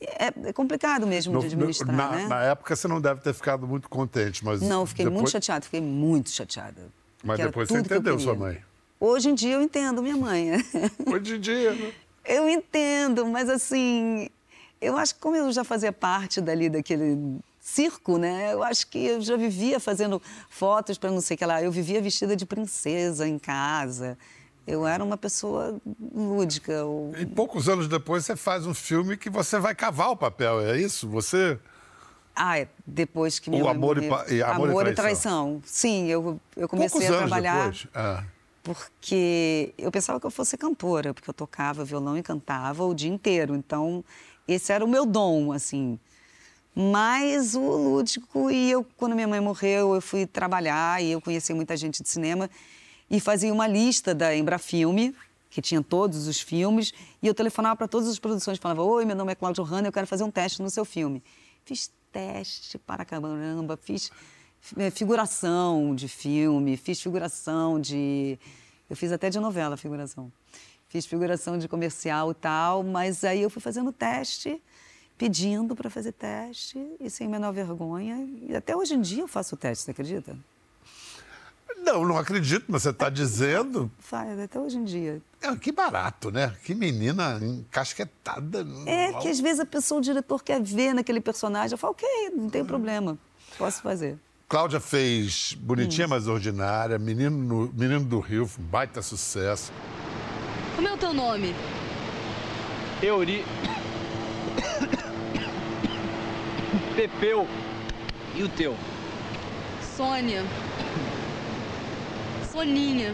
É, 0.00 0.48
é 0.48 0.52
complicado 0.54 1.06
mesmo 1.06 1.34
No- 1.34 1.40
de 1.40 1.46
administrar, 1.48 1.94
na, 1.94 2.10
né? 2.10 2.26
na 2.26 2.42
época 2.44 2.74
você 2.74 2.88
não 2.88 2.98
deve 3.00 3.20
ter 3.20 3.34
ficado 3.34 3.66
muito 3.66 3.88
contente, 3.90 4.42
mas. 4.42 4.62
Não, 4.62 4.86
fiquei 4.86 5.04
muito 5.04 5.16
depois- 5.16 5.32
chateada, 5.32 5.64
fiquei 5.66 5.82
muito 5.82 6.30
chateada. 6.30 6.88
Mas 7.22 7.38
depois 7.38 7.68
você 7.68 7.78
entendeu 7.78 8.18
sua 8.18 8.34
mãe. 8.34 8.60
Hoje 8.98 9.28
em 9.28 9.34
dia 9.34 9.54
eu 9.56 9.62
entendo 9.62 10.02
minha 10.02 10.16
mãe. 10.16 10.52
Hoje 11.06 11.36
em 11.36 11.40
dia, 11.40 11.74
né? 11.74 11.92
Eu 12.24 12.48
entendo, 12.48 13.26
mas 13.26 13.50
assim, 13.50 14.28
eu 14.80 14.96
acho 14.96 15.14
que 15.14 15.20
como 15.20 15.36
eu 15.36 15.52
já 15.52 15.62
fazia 15.62 15.92
parte 15.92 16.40
dali 16.40 16.70
daquele 16.70 17.38
circo, 17.60 18.16
né? 18.18 18.52
Eu 18.54 18.62
acho 18.62 18.86
que 18.86 18.98
eu 18.98 19.20
já 19.20 19.36
vivia 19.36 19.78
fazendo 19.78 20.20
fotos 20.48 20.96
para 20.96 21.10
não 21.10 21.20
sei 21.20 21.34
o 21.34 21.38
que 21.38 21.44
lá. 21.46 21.62
Eu 21.62 21.70
vivia 21.70 22.00
vestida 22.00 22.34
de 22.34 22.46
princesa 22.46 23.28
em 23.28 23.38
casa. 23.38 24.16
Eu 24.66 24.86
era 24.86 25.04
uma 25.04 25.16
pessoa 25.16 25.78
lúdica. 26.14 26.72
Eu- 26.72 27.12
E 27.18 27.26
poucos 27.26 27.68
anos 27.68 27.86
depois 27.88 28.24
você 28.24 28.34
faz 28.34 28.66
um 28.66 28.72
filme 28.74 29.16
que 29.16 29.28
você 29.28 29.58
vai 29.58 29.74
cavar 29.74 30.10
o 30.10 30.16
papel, 30.16 30.60
é 30.60 30.80
isso? 30.80 31.08
Você. 31.08 31.58
Ah, 32.34 32.58
é, 32.58 32.68
depois 32.86 33.38
que 33.38 33.48
O 33.48 33.52
minha 33.52 33.62
mãe 33.64 33.72
Amor 33.74 33.98
e 33.98 34.08
morreu. 34.08 34.24
Pa- 34.24 34.32
e 34.32 34.42
Amor 34.42 34.88
e 34.88 34.94
traição. 34.94 35.60
Sim, 35.64 36.06
eu, 36.08 36.40
eu 36.56 36.68
comecei 36.68 37.00
poucos 37.00 37.14
a 37.14 37.18
trabalhar. 37.18 37.58
depois. 37.70 37.86
Ah. 37.94 38.24
porque 38.62 39.74
eu 39.76 39.92
pensava 39.92 40.18
que 40.18 40.24
eu 40.26 40.30
fosse 40.30 40.56
cantora, 40.56 41.12
porque 41.12 41.28
eu 41.28 41.34
tocava 41.34 41.84
violão 41.84 42.16
e 42.16 42.22
cantava 42.22 42.82
o 42.84 42.94
dia 42.94 43.10
inteiro. 43.10 43.54
Então, 43.54 44.02
esse 44.48 44.72
era 44.72 44.82
o 44.82 44.88
meu 44.88 45.04
dom, 45.04 45.52
assim. 45.52 45.98
Mas 46.74 47.54
o 47.54 47.60
lúdico, 47.60 48.50
e 48.50 48.70
eu, 48.70 48.84
quando 48.96 49.14
minha 49.14 49.28
mãe 49.28 49.38
morreu, 49.38 49.94
eu 49.94 50.00
fui 50.00 50.26
trabalhar 50.26 51.00
e 51.02 51.12
eu 51.12 51.20
conheci 51.20 51.52
muita 51.54 51.76
gente 51.76 52.02
de 52.02 52.08
cinema 52.08 52.48
e 53.14 53.20
fazia 53.20 53.52
uma 53.52 53.68
lista 53.68 54.12
da 54.12 54.34
Embrafilme, 54.34 55.14
que 55.48 55.62
tinha 55.62 55.80
todos 55.80 56.26
os 56.26 56.40
filmes, 56.40 56.92
e 57.22 57.28
eu 57.28 57.34
telefonava 57.34 57.76
para 57.76 57.86
todas 57.86 58.08
as 58.08 58.18
produções, 58.18 58.58
falava: 58.58 58.82
Oi, 58.82 59.04
meu 59.04 59.14
nome 59.14 59.30
é 59.30 59.34
Cláudio 59.36 59.62
Hanna, 59.62 59.86
eu 59.86 59.92
quero 59.92 60.06
fazer 60.06 60.24
um 60.24 60.30
teste 60.32 60.60
no 60.60 60.68
seu 60.68 60.84
filme. 60.84 61.22
Fiz 61.64 61.92
teste 62.10 62.76
para 62.76 63.04
caramba, 63.04 63.78
fiz 63.80 64.10
eh, 64.76 64.90
figuração 64.90 65.94
de 65.94 66.08
filme, 66.08 66.76
fiz 66.76 67.00
figuração 67.00 67.80
de. 67.80 68.36
Eu 68.90 68.96
fiz 68.96 69.12
até 69.12 69.30
de 69.30 69.38
novela 69.38 69.76
figuração. 69.76 70.32
Fiz 70.88 71.06
figuração 71.06 71.56
de 71.56 71.68
comercial 71.68 72.32
e 72.32 72.34
tal, 72.34 72.82
mas 72.82 73.22
aí 73.22 73.42
eu 73.42 73.50
fui 73.50 73.62
fazendo 73.62 73.92
teste, 73.92 74.60
pedindo 75.16 75.76
para 75.76 75.88
fazer 75.88 76.12
teste 76.12 76.78
e 76.98 77.08
sem 77.08 77.28
menor 77.28 77.52
vergonha. 77.52 78.28
E 78.42 78.56
até 78.56 78.76
hoje 78.76 78.94
em 78.94 79.00
dia 79.00 79.22
eu 79.22 79.28
faço 79.28 79.56
teste, 79.56 79.84
você 79.84 79.92
acredita? 79.92 80.36
Não, 81.84 82.04
não 82.04 82.16
acredito, 82.16 82.64
mas 82.68 82.82
você 82.82 82.90
está 82.90 83.10
dizendo. 83.10 83.90
Faz, 83.98 84.38
até 84.40 84.58
hoje 84.58 84.78
em 84.78 84.84
dia. 84.84 85.20
É, 85.42 85.54
que 85.56 85.70
barato, 85.70 86.30
né? 86.30 86.54
Que 86.64 86.74
menina 86.74 87.38
encasquetada. 87.42 88.66
É 88.86 89.12
que 89.14 89.28
às 89.28 89.38
vezes 89.38 89.60
a 89.60 89.66
pessoa, 89.66 89.98
o 89.98 90.02
diretor 90.02 90.42
quer 90.42 90.62
ver 90.62 90.94
naquele 90.94 91.20
personagem. 91.20 91.72
Eu 91.72 91.78
falo, 91.78 91.92
ok, 91.92 92.08
não 92.34 92.48
tem 92.48 92.64
problema, 92.64 93.18
posso 93.58 93.82
fazer. 93.82 94.16
Cláudia 94.48 94.80
fez 94.80 95.54
Hum. 95.56 95.60
Bonitinha 95.66 96.08
Mas 96.08 96.26
Ordinária, 96.26 96.98
Menino, 96.98 97.36
no- 97.36 97.72
Menino 97.74 98.04
do 98.04 98.20
Rio, 98.20 98.48
baita 98.58 99.02
sucesso. 99.02 99.70
Como 100.76 100.88
é 100.88 100.92
o 100.92 100.96
teu 100.96 101.12
nome? 101.12 101.54
Euri. 103.02 103.44
Pepeu. 106.96 107.46
E 108.34 108.42
o 108.42 108.48
teu? 108.48 108.74
Sônia. 109.96 110.42
Soninha. 112.54 113.12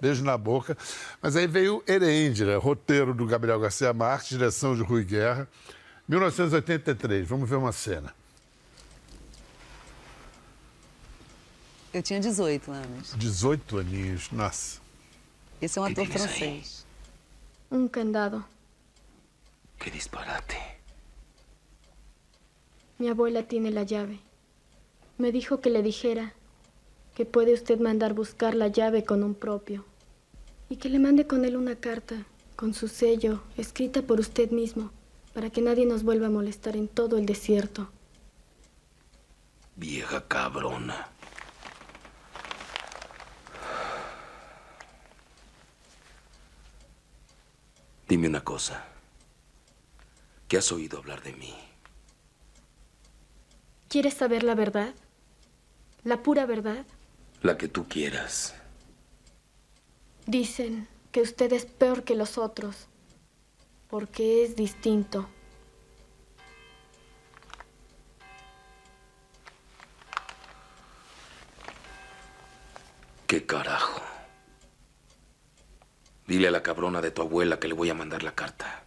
Beijo 0.00 0.22
na 0.22 0.38
boca. 0.38 0.78
Mas 1.20 1.34
aí 1.34 1.48
veio 1.48 1.82
Herêndira, 1.84 2.56
roteiro 2.56 3.12
do 3.12 3.26
Gabriel 3.26 3.58
Garcia 3.58 3.92
Marques, 3.92 4.28
direção 4.28 4.76
de 4.76 4.82
Rui 4.82 5.02
Guerra, 5.02 5.48
1983. 6.08 7.26
Vamos 7.26 7.50
ver 7.50 7.56
uma 7.56 7.72
cena. 7.72 8.14
Eu 11.92 12.00
tinha 12.00 12.20
18 12.20 12.70
anos. 12.70 13.14
18 13.16 13.78
aninhos, 13.78 14.30
nossa. 14.30 14.80
Esse 15.60 15.80
é 15.80 15.82
um 15.82 15.84
ator 15.86 16.06
francês. 16.06 16.86
Un 17.68 17.88
candado. 17.88 18.44
Qué 19.80 19.90
disparate. 19.90 20.56
Mi 23.00 23.08
abuela 23.08 23.42
tiene 23.42 23.70
la 23.72 23.82
llave. 23.82 24.20
Me 25.18 25.32
dijo 25.32 25.60
que 25.60 25.68
le 25.70 25.82
dijera 25.82 26.32
que 27.18 27.26
puede 27.26 27.52
usted 27.52 27.80
mandar 27.80 28.14
buscar 28.14 28.54
la 28.54 28.68
llave 28.68 29.02
con 29.02 29.24
un 29.24 29.34
propio 29.34 29.84
y 30.68 30.76
que 30.76 30.88
le 30.88 31.00
mande 31.00 31.26
con 31.26 31.44
él 31.44 31.56
una 31.56 31.74
carta 31.74 32.24
con 32.54 32.74
su 32.74 32.86
sello 32.86 33.42
escrita 33.56 34.02
por 34.02 34.20
usted 34.20 34.52
mismo 34.52 34.92
para 35.34 35.50
que 35.50 35.60
nadie 35.60 35.84
nos 35.84 36.04
vuelva 36.04 36.28
a 36.28 36.30
molestar 36.30 36.76
en 36.76 36.86
todo 36.86 37.18
el 37.18 37.26
desierto. 37.26 37.90
Vieja 39.74 40.28
cabrona. 40.28 41.08
Dime 48.08 48.28
una 48.28 48.44
cosa. 48.44 48.84
¿Qué 50.46 50.58
has 50.58 50.70
oído 50.70 50.98
hablar 50.98 51.24
de 51.24 51.32
mí? 51.32 51.52
¿Quieres 53.88 54.14
saber 54.14 54.44
la 54.44 54.54
verdad? 54.54 54.94
¿La 56.04 56.22
pura 56.22 56.46
verdad? 56.46 56.86
La 57.42 57.56
que 57.56 57.68
tú 57.68 57.86
quieras. 57.88 58.54
Dicen 60.26 60.88
que 61.12 61.22
usted 61.22 61.52
es 61.52 61.64
peor 61.64 62.02
que 62.04 62.14
los 62.14 62.36
otros 62.36 62.88
porque 63.88 64.44
es 64.44 64.54
distinto. 64.56 65.28
¿Qué 73.26 73.44
carajo? 73.44 74.00
Dile 76.26 76.48
a 76.48 76.50
la 76.50 76.62
cabrona 76.62 77.00
de 77.00 77.10
tu 77.10 77.22
abuela 77.22 77.58
que 77.58 77.68
le 77.68 77.74
voy 77.74 77.90
a 77.90 77.94
mandar 77.94 78.22
la 78.22 78.32
carta. 78.32 78.84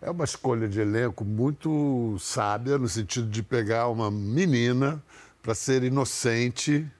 É 0.00 0.10
uma 0.10 0.24
escolha 0.24 0.68
de 0.68 0.80
elenco 0.80 1.24
muito 1.24 2.16
sábia, 2.18 2.76
no 2.76 2.88
sentido 2.88 3.28
de 3.28 3.40
pegar 3.40 3.86
uma 3.86 4.10
menina 4.10 5.00
para 5.40 5.54
ser 5.54 5.84
inocente 5.84 6.90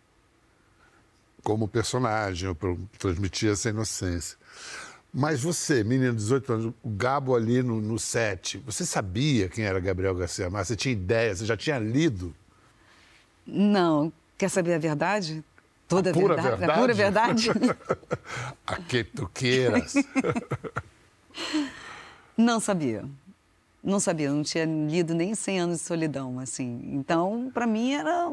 como 1.43 1.67
personagem, 1.67 2.55
para 2.55 2.75
transmitir 2.99 3.51
essa 3.51 3.69
inocência. 3.69 4.39
Mas 5.13 5.43
você, 5.43 5.85
menina 5.85 6.11
de 6.11 6.17
18 6.17 6.53
anos, 6.53 6.75
o 6.83 6.89
Gabo 6.89 7.35
ali 7.35 7.63
no, 7.63 7.81
no 7.81 7.99
set, 7.99 8.59
você 8.59 8.87
sabia 8.87 9.49
quem 9.49 9.65
era 9.65 9.79
Gabriel 9.79 10.15
Garcia 10.15 10.49
Marques? 10.49 10.69
Você 10.69 10.77
tinha 10.77 10.93
ideia? 10.93 11.35
Você 11.35 11.45
já 11.45 11.57
tinha 11.57 11.79
lido? 11.79 12.35
Não. 13.47 14.11
Quer 14.39 14.49
saber 14.49 14.75
a 14.75 14.79
verdade? 14.79 15.45
Toda 15.87 16.11
A 16.11 16.15
pura 16.15 16.35
verdade? 16.35 16.57
verdade? 16.57 16.73
A 16.73 16.81
pura 16.81 16.95
verdade? 16.95 17.49
A 18.67 18.77
que 18.77 19.05
tu 19.05 19.29
queiras. 19.35 19.95
não 22.35 22.59
sabia. 22.59 23.05
Não 23.85 24.01
sabia, 24.01 24.31
não 24.31 24.45
tinha 24.45 24.65
lido 24.65 25.13
nem 25.13 25.35
100 25.35 25.61
anos 25.61 25.79
de 25.79 25.85
solidão, 25.85 26.39
assim. 26.39 26.81
Então, 26.93 27.51
para 27.53 27.67
mim, 27.67 27.93
era 27.93 28.29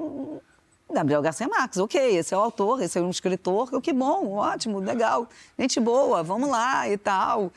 Gabriel 0.92 1.22
Garcia 1.22 1.48
Marques, 1.48 1.78
ok, 1.78 2.18
esse 2.18 2.34
é 2.34 2.38
o 2.38 2.40
autor, 2.40 2.82
esse 2.82 2.98
é 2.98 3.02
um 3.02 3.10
escritor, 3.10 3.80
que 3.80 3.94
bom, 3.94 4.34
ótimo, 4.34 4.80
legal, 4.80 5.28
gente 5.58 5.80
boa, 5.80 6.24
vamos 6.24 6.50
lá 6.50 6.90
e 6.90 6.98
tal. 6.98 7.52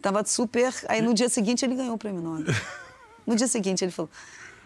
Tava 0.00 0.24
super. 0.24 0.72
Aí 0.88 1.02
no 1.02 1.12
dia 1.12 1.28
seguinte 1.28 1.64
ele 1.64 1.74
ganhou 1.74 1.94
o 1.94 1.98
prêmio 1.98 2.22
Nobel. 2.22 2.54
No 3.26 3.36
dia 3.36 3.46
seguinte 3.46 3.84
ele 3.84 3.92
falou. 3.92 4.10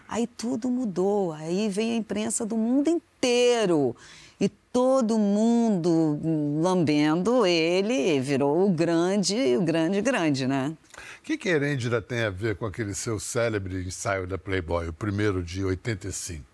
Aí 0.07 0.25
tudo 0.25 0.69
mudou, 0.69 1.33
aí 1.33 1.67
veio 1.67 1.91
a 1.91 1.97
imprensa 1.97 2.45
do 2.45 2.55
mundo 2.55 2.87
inteiro. 2.87 3.93
E 4.39 4.47
todo 4.47 5.19
mundo 5.19 6.17
lambendo 6.61 7.45
ele, 7.45 8.21
virou 8.21 8.65
o 8.65 8.69
grande, 8.69 9.57
o 9.57 9.61
grande, 9.61 9.99
grande, 9.99 10.47
né? 10.47 10.73
O 11.19 11.23
que, 11.23 11.37
que 11.37 11.49
Herêndira 11.49 12.01
tem 12.01 12.23
a 12.23 12.29
ver 12.29 12.55
com 12.55 12.65
aquele 12.65 12.93
seu 12.93 13.19
célebre 13.19 13.85
ensaio 13.85 14.25
da 14.25 14.37
Playboy, 14.37 14.87
o 14.87 14.93
primeiro 14.93 15.43
de 15.43 15.65
85? 15.65 16.52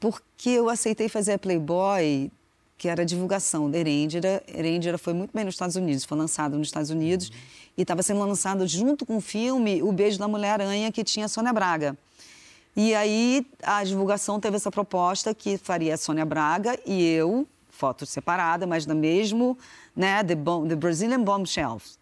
Porque 0.00 0.50
eu 0.50 0.68
aceitei 0.68 1.08
fazer 1.08 1.34
a 1.34 1.38
Playboy, 1.38 2.30
que 2.78 2.88
era 2.88 3.02
a 3.02 3.04
divulgação 3.04 3.70
da 3.70 3.78
Herêndira. 3.78 4.42
Herêndira 4.48 4.96
foi 4.96 5.12
muito 5.12 5.30
bem 5.34 5.44
nos 5.44 5.54
Estados 5.54 5.76
Unidos, 5.76 6.04
foi 6.04 6.16
lançado 6.16 6.56
nos 6.56 6.68
Estados 6.68 6.88
Unidos 6.88 7.30
e 7.76 7.82
estava 7.82 8.02
sendo 8.02 8.20
lançado 8.20 8.66
junto 8.66 9.04
com 9.04 9.18
o 9.18 9.20
filme 9.20 9.82
O 9.82 9.92
Beijo 9.92 10.18
da 10.18 10.26
Mulher-Aranha, 10.26 10.90
que 10.90 11.04
tinha 11.04 11.26
a 11.26 11.28
Sônia 11.28 11.52
Braga. 11.52 11.96
E 12.74 12.94
aí 12.94 13.46
a 13.62 13.84
divulgação 13.84 14.40
teve 14.40 14.56
essa 14.56 14.70
proposta 14.70 15.34
que 15.34 15.58
faria 15.58 15.94
a 15.94 15.96
Sônia 15.98 16.24
Braga 16.24 16.78
e 16.86 17.04
eu, 17.04 17.46
fotos 17.68 18.08
separadas, 18.08 18.66
mas 18.66 18.86
da 18.86 18.94
mesmo, 18.94 19.58
né, 19.94 20.24
The, 20.24 20.34
Bom- 20.34 20.66
The 20.66 20.76
Brazilian 20.76 21.22
Bombshells. 21.22 21.98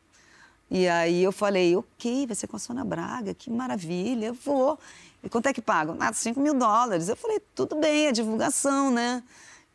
E 0.71 0.87
aí 0.87 1.25
eu 1.25 1.33
falei, 1.33 1.75
ok, 1.75 2.27
vai 2.27 2.37
ser 2.37 2.47
com 2.47 2.57
a 2.57 2.59
Sônia 2.59 2.85
Braga, 2.85 3.33
que 3.35 3.51
maravilha, 3.51 4.27
eu 4.27 4.35
vou. 4.35 4.79
E 5.23 5.29
quanto 5.29 5.47
é 5.47 5.53
que 5.53 5.61
pagam? 5.61 5.97
Ah, 6.01 6.13
5 6.13 6.39
mil 6.41 6.55
dólares. 6.55 7.09
Eu 7.09 7.17
falei, 7.17 7.41
tudo 7.55 7.77
bem, 7.77 8.07
é 8.07 8.13
divulgação, 8.13 8.91
né? 8.91 9.23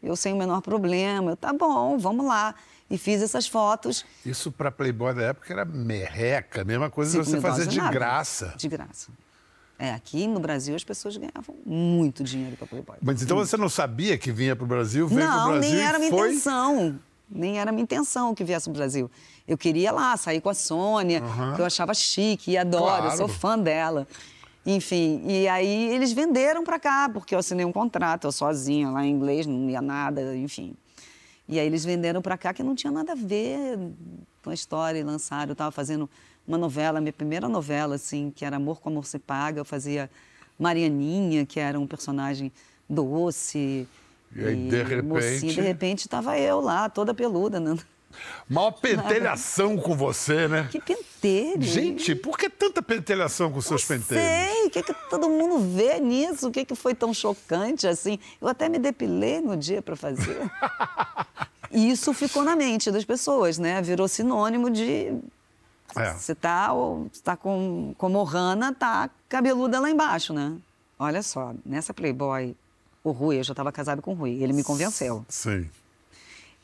Eu 0.01 0.15
sem 0.15 0.33
o 0.33 0.37
menor 0.37 0.61
problema. 0.61 1.31
Eu, 1.31 1.37
tá 1.37 1.51
bom, 1.53 1.97
vamos 1.97 2.25
lá. 2.25 2.55
E 2.89 2.97
fiz 2.97 3.21
essas 3.21 3.47
fotos. 3.47 4.05
Isso 4.25 4.51
para 4.51 4.71
Playboy 4.71 5.13
da 5.13 5.23
época 5.23 5.51
era 5.51 5.65
merreca, 5.65 6.63
mesma 6.63 6.89
coisa 6.89 7.11
Cinco 7.23 7.25
você 7.25 7.41
fazer 7.41 7.67
de 7.67 7.79
é 7.79 7.81
nada. 7.81 7.93
graça. 7.93 8.53
De 8.57 8.67
graça. 8.67 9.09
É, 9.79 9.91
aqui 9.93 10.27
no 10.27 10.39
Brasil 10.39 10.75
as 10.75 10.83
pessoas 10.83 11.17
ganhavam 11.17 11.55
muito 11.65 12.23
dinheiro 12.23 12.55
para 12.55 12.67
Playboy. 12.67 12.95
Mas 13.01 13.21
então 13.21 13.35
você 13.37 13.57
não 13.57 13.67
sabia 13.69 14.17
que 14.17 14.31
vinha 14.31 14.55
para 14.55 14.63
o 14.63 14.67
Brasil, 14.67 15.07
veio 15.07 15.21
para 15.21 15.29
o 15.35 15.37
Não, 15.39 15.51
Brasil 15.53 15.71
nem 15.71 15.81
era 15.81 15.97
minha 15.99 16.11
foi... 16.11 16.29
intenção. 16.29 16.99
Nem 17.29 17.59
era 17.59 17.71
minha 17.71 17.83
intenção 17.83 18.35
que 18.35 18.43
viesse 18.43 18.65
pro 18.65 18.73
Brasil. 18.77 19.09
Eu 19.47 19.57
queria 19.57 19.91
lá, 19.91 20.15
sair 20.15 20.39
com 20.39 20.49
a 20.49 20.53
Sônia, 20.53 21.21
que 21.55 21.61
eu 21.61 21.65
achava 21.65 21.93
chique 21.93 22.51
e 22.51 22.57
adoro, 22.57 23.05
eu 23.05 23.11
sou 23.11 23.25
Claro. 23.25 23.33
fã 23.33 23.57
dela. 23.57 24.07
Enfim, 24.65 25.21
e 25.27 25.47
aí 25.47 25.93
eles 25.93 26.13
venderam 26.13 26.63
pra 26.63 26.79
cá, 26.79 27.09
porque 27.09 27.35
eu 27.35 27.39
assinei 27.39 27.65
um 27.65 27.71
contrato, 27.71 28.25
eu 28.27 28.31
sozinha 28.31 28.89
lá 28.89 29.05
em 29.05 29.11
inglês, 29.11 29.45
não 29.45 29.69
ia 29.69 29.81
nada, 29.81 30.35
enfim. 30.37 30.73
E 31.49 31.59
aí 31.59 31.67
eles 31.67 31.83
venderam 31.83 32.21
pra 32.21 32.37
cá 32.37 32.53
que 32.53 32.63
não 32.63 32.73
tinha 32.73 32.91
nada 32.91 33.11
a 33.11 33.15
ver 33.15 33.77
com 34.41 34.49
a 34.49 34.53
história 34.53 34.97
e 34.97 35.03
lançaram. 35.03 35.49
Eu 35.49 35.53
estava 35.53 35.71
fazendo 35.71 36.09
uma 36.47 36.57
novela, 36.57 37.01
minha 37.01 37.11
primeira 37.11 37.49
novela, 37.49 37.95
assim, 37.95 38.31
que 38.33 38.45
era 38.45 38.55
Amor 38.55 38.79
com 38.79 38.87
Amor 38.89 39.05
Se 39.05 39.19
Paga. 39.19 39.59
Eu 39.59 39.65
fazia 39.65 40.09
Marianinha, 40.57 41.45
que 41.45 41.59
era 41.59 41.77
um 41.77 41.85
personagem 41.85 42.49
doce. 42.89 43.85
E 44.33 44.45
aí, 44.45 44.69
de 44.69 44.77
repente- 44.83 45.05
Mocinha. 45.05 45.53
De 45.53 45.61
repente 45.61 45.99
estava 45.99 46.39
eu 46.39 46.61
lá, 46.61 46.87
toda 46.89 47.13
peluda. 47.13 47.59
Né? 47.59 47.75
Maior 48.49 48.71
pentelhação 48.71 49.77
com 49.77 49.95
você, 49.95 50.47
né? 50.47 50.67
Que 50.71 50.79
pentelho! 50.79 51.63
Gente, 51.63 52.15
por 52.15 52.37
que 52.37 52.49
tanta 52.49 52.81
pentelhação 52.81 53.51
com 53.51 53.61
seus 53.61 53.83
pentelhos? 53.83 54.23
Sei, 54.23 54.67
o 54.67 54.69
que, 54.69 54.83
que 54.83 54.93
todo 55.09 55.29
mundo 55.29 55.59
vê 55.59 55.99
nisso? 55.99 56.47
O 56.47 56.51
que, 56.51 56.65
que 56.65 56.75
foi 56.75 56.93
tão 56.93 57.13
chocante 57.13 57.87
assim? 57.87 58.19
Eu 58.41 58.47
até 58.47 58.67
me 58.69 58.79
depilei 58.79 59.41
no 59.41 59.55
dia 59.57 59.81
para 59.81 59.95
fazer. 59.95 60.37
E 61.73 61.89
isso 61.89 62.13
ficou 62.13 62.43
na 62.43 62.55
mente 62.55 62.91
das 62.91 63.03
pessoas, 63.03 63.57
né? 63.57 63.81
Virou 63.81 64.07
sinônimo 64.07 64.69
de. 64.69 65.11
É. 65.95 66.13
Você 66.13 66.35
tá, 66.35 66.69
tá 67.23 67.35
com, 67.35 67.95
como 67.97 68.19
Ohana, 68.19 68.73
tá 68.73 69.09
cabeluda 69.27 69.79
lá 69.79 69.89
embaixo, 69.89 70.33
né? 70.33 70.55
Olha 70.99 71.23
só, 71.23 71.53
nessa 71.65 71.93
Playboy, 71.93 72.55
o 73.03 73.11
Rui, 73.11 73.39
eu 73.39 73.43
já 73.43 73.53
estava 73.53 73.71
casado 73.71 74.01
com 74.01 74.11
o 74.11 74.13
Rui, 74.15 74.41
ele 74.41 74.53
me 74.53 74.63
convenceu. 74.63 75.25
Sim. 75.27 75.67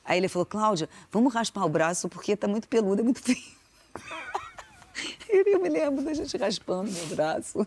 Aí 0.10 0.18
ele 0.18 0.28
falou, 0.28 0.46
Cláudia, 0.46 0.90
vamos 1.12 1.32
raspar 1.34 1.64
o 1.64 1.70
braço 1.70 2.10
porque 2.10 2.36
tá 2.36 2.48
muito 2.48 2.68
peludo, 2.68 3.02
é 3.02 3.04
muito 3.04 3.22
frio. 3.22 3.38
E 5.32 5.54
eu 5.54 5.62
me 5.62 5.70
lembro 5.70 6.04
da 6.04 6.14
gente 6.14 6.36
raspando 6.36 6.92
meu 6.92 7.06
braço. 7.16 7.66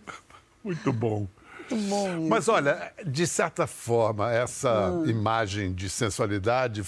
Muito 0.62 0.92
bom. 0.92 1.26
Muito 1.70 1.76
bom 1.88 2.18
isso. 2.18 2.28
Mas 2.28 2.48
olha, 2.48 2.92
de 3.06 3.26
certa 3.26 3.66
forma, 3.68 4.30
essa 4.30 4.88
Ah. 4.88 5.08
imagem 5.08 5.72
de 5.72 5.88
sensualidade 5.88 6.82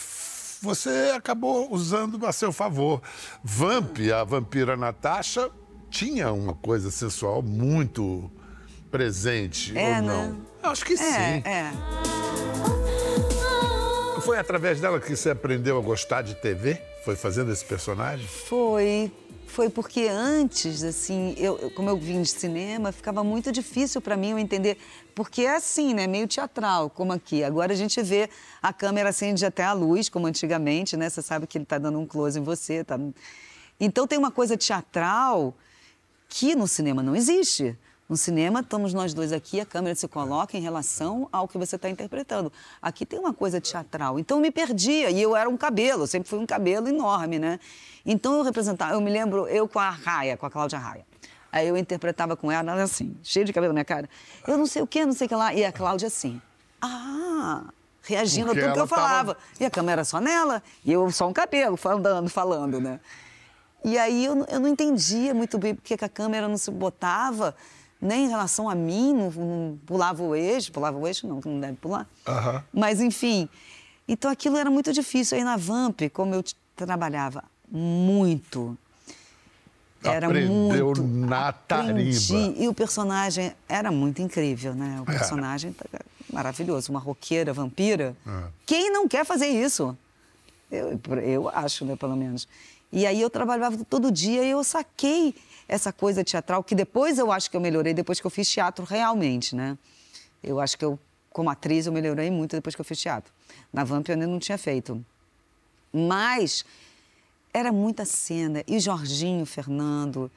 você 0.60 1.12
acabou 1.16 1.72
usando 1.72 2.26
a 2.26 2.32
seu 2.32 2.52
favor. 2.52 3.00
Vamp, 3.42 3.98
a 4.14 4.24
vampira 4.24 4.76
Natasha, 4.76 5.48
tinha 5.88 6.32
uma 6.32 6.54
coisa 6.54 6.90
sensual 6.90 7.40
muito 7.40 8.30
presente, 8.90 9.76
É, 9.78 9.96
ou 9.96 10.02
né? 10.02 10.26
não? 10.28 10.46
Eu 10.62 10.70
Acho 10.70 10.84
que 10.84 10.96
sim. 10.96 11.04
É, 11.04 11.42
é. 11.46 12.73
Foi 14.24 14.38
através 14.38 14.80
dela 14.80 14.98
que 14.98 15.14
você 15.14 15.28
aprendeu 15.28 15.76
a 15.76 15.82
gostar 15.82 16.22
de 16.22 16.34
TV? 16.34 16.80
Foi 17.04 17.14
fazendo 17.14 17.52
esse 17.52 17.62
personagem? 17.62 18.26
Foi. 18.26 19.12
Foi 19.46 19.68
porque 19.68 20.08
antes, 20.08 20.82
assim, 20.82 21.34
eu, 21.36 21.70
como 21.72 21.90
eu 21.90 21.98
vim 21.98 22.22
de 22.22 22.30
cinema, 22.30 22.90
ficava 22.90 23.22
muito 23.22 23.52
difícil 23.52 24.00
para 24.00 24.16
mim 24.16 24.30
eu 24.30 24.38
entender. 24.38 24.78
Porque 25.14 25.42
é 25.42 25.54
assim, 25.54 25.92
né? 25.92 26.06
Meio 26.06 26.26
teatral, 26.26 26.88
como 26.88 27.12
aqui. 27.12 27.44
Agora 27.44 27.74
a 27.74 27.76
gente 27.76 28.02
vê 28.02 28.30
a 28.62 28.72
câmera 28.72 29.10
acende 29.10 29.44
até 29.44 29.62
a 29.62 29.74
luz, 29.74 30.08
como 30.08 30.26
antigamente, 30.26 30.96
né? 30.96 31.10
Você 31.10 31.20
sabe 31.20 31.46
que 31.46 31.58
ele 31.58 31.66
tá 31.66 31.76
dando 31.76 31.98
um 32.00 32.06
close 32.06 32.40
em 32.40 32.42
você. 32.42 32.82
Tá... 32.82 32.98
Então 33.78 34.06
tem 34.06 34.18
uma 34.18 34.30
coisa 34.30 34.56
teatral 34.56 35.54
que 36.30 36.54
no 36.54 36.66
cinema 36.66 37.02
não 37.02 37.14
existe. 37.14 37.78
No 38.08 38.16
cinema, 38.18 38.60
estamos 38.60 38.92
nós 38.92 39.14
dois 39.14 39.32
aqui, 39.32 39.60
a 39.60 39.64
câmera 39.64 39.94
se 39.94 40.06
coloca 40.06 40.56
em 40.58 40.60
relação 40.60 41.26
ao 41.32 41.48
que 41.48 41.56
você 41.56 41.76
está 41.76 41.88
interpretando. 41.88 42.52
Aqui 42.82 43.06
tem 43.06 43.18
uma 43.18 43.32
coisa 43.32 43.60
teatral. 43.60 44.18
Então 44.18 44.36
eu 44.36 44.42
me 44.42 44.50
perdia, 44.50 45.10
e 45.10 45.20
eu 45.22 45.34
era 45.34 45.48
um 45.48 45.56
cabelo, 45.56 46.02
eu 46.02 46.06
sempre 46.06 46.28
fui 46.28 46.38
um 46.38 46.44
cabelo 46.44 46.86
enorme, 46.86 47.38
né? 47.38 47.58
Então 48.04 48.34
eu 48.34 48.42
representava, 48.42 48.92
eu 48.92 49.00
me 49.00 49.10
lembro, 49.10 49.46
eu 49.48 49.66
com 49.66 49.78
a 49.78 49.88
Raia, 49.88 50.36
com 50.36 50.44
a 50.44 50.50
Cláudia 50.50 50.78
Raia. 50.78 51.06
Aí 51.50 51.66
eu 51.66 51.76
interpretava 51.78 52.36
com 52.36 52.52
ela, 52.52 52.72
ela 52.72 52.82
assim, 52.82 53.16
cheia 53.22 53.44
de 53.44 53.52
cabelo 53.54 53.72
na 53.72 53.76
minha 53.78 53.84
cara. 53.86 54.08
Eu 54.46 54.58
não 54.58 54.66
sei 54.66 54.82
o 54.82 54.86
que, 54.86 55.04
não 55.06 55.14
sei 55.14 55.24
o 55.26 55.28
que 55.28 55.34
lá. 55.34 55.54
E 55.54 55.64
a 55.64 55.72
Cláudia 55.72 56.08
assim, 56.08 56.42
ah, 56.82 57.62
reagindo 58.02 58.48
Porque 58.48 58.60
a 58.60 58.64
tudo 58.64 58.74
que 58.74 58.80
eu 58.80 58.86
falava. 58.86 59.34
tava- 59.34 59.38
E 59.58 59.64
a 59.64 59.70
câmera 59.70 60.04
só 60.04 60.20
nela, 60.20 60.62
e 60.84 60.92
eu 60.92 61.10
só 61.10 61.26
um 61.26 61.32
cabelo, 61.32 61.76
falando, 61.78 62.28
falando, 62.28 62.80
né? 62.82 63.00
E 63.82 63.96
aí 63.96 64.26
eu, 64.26 64.34
não- 64.34 64.46
eu 64.50 64.60
não 64.60 64.68
entendia 64.68 65.32
muito 65.32 65.56
bem 65.58 65.74
porque 65.74 65.96
que 65.96 66.04
a 66.04 66.08
câmera 66.08 66.46
não 66.48 66.58
se 66.58 66.70
botava 66.70 67.54
nem 68.04 68.26
em 68.26 68.28
relação 68.28 68.68
a 68.68 68.74
mim, 68.74 69.12
não, 69.14 69.30
não 69.30 69.78
pulava 69.86 70.22
o 70.22 70.34
eixo, 70.36 70.70
pulava 70.70 70.96
o 70.98 71.06
eixo 71.08 71.26
não, 71.26 71.40
que 71.40 71.48
não 71.48 71.58
deve 71.58 71.76
pular. 71.78 72.06
Mas 72.72 73.00
enfim, 73.00 73.48
então 74.06 74.30
aquilo 74.30 74.56
era 74.58 74.70
muito 74.70 74.92
difícil. 74.92 75.38
Aí 75.38 75.42
na 75.44 75.56
Vamp, 75.56 76.00
como 76.12 76.34
eu 76.34 76.44
trabalhava 76.76 77.42
muito, 77.70 78.76
era 80.02 80.26
Aprendeu 80.26 80.86
muito... 80.88 81.02
na 81.02 81.48
aprendi. 81.48 82.28
tarimba. 82.28 82.62
E 82.62 82.68
o 82.68 82.74
personagem 82.74 83.52
era 83.68 83.90
muito 83.90 84.20
incrível, 84.20 84.74
né? 84.74 85.02
O 85.06 85.10
É. 85.10 85.18
personagem 85.18 85.72
tá 85.72 85.86
maravilhoso, 86.32 86.90
uma 86.92 87.00
roqueira 87.00 87.52
vampira. 87.54 88.14
É. 88.26 88.42
Quem 88.66 88.90
não 88.92 89.08
quer 89.08 89.24
fazer 89.24 89.46
isso? 89.46 89.96
Eu, 90.70 91.00
eu 91.22 91.48
acho, 91.48 91.84
né, 91.84 91.96
pelo 91.96 92.16
menos. 92.16 92.46
E 92.96 93.08
aí 93.08 93.20
eu 93.20 93.28
trabalhava 93.28 93.84
todo 93.84 94.08
dia 94.12 94.44
e 94.44 94.50
eu 94.50 94.62
saquei 94.62 95.34
essa 95.66 95.92
coisa 95.92 96.22
teatral, 96.22 96.62
que 96.62 96.76
depois 96.76 97.18
eu 97.18 97.32
acho 97.32 97.50
que 97.50 97.56
eu 97.56 97.60
melhorei, 97.60 97.92
depois 97.92 98.20
que 98.20 98.26
eu 98.26 98.30
fiz 98.30 98.48
teatro 98.48 98.84
realmente, 98.84 99.56
né? 99.56 99.76
Eu 100.40 100.60
acho 100.60 100.78
que 100.78 100.84
eu, 100.84 100.96
como 101.32 101.50
atriz, 101.50 101.86
eu 101.86 101.92
melhorei 101.92 102.30
muito 102.30 102.54
depois 102.54 102.72
que 102.72 102.80
eu 102.80 102.84
fiz 102.84 103.00
teatro. 103.00 103.32
Na 103.72 103.82
Vamp 103.82 104.08
eu 104.08 104.16
não 104.16 104.38
tinha 104.38 104.56
feito. 104.56 105.04
Mas 105.92 106.64
era 107.52 107.72
muita 107.72 108.04
cena. 108.04 108.62
E 108.64 108.78
Jorginho 108.78 109.44
Fernando, 109.44 110.30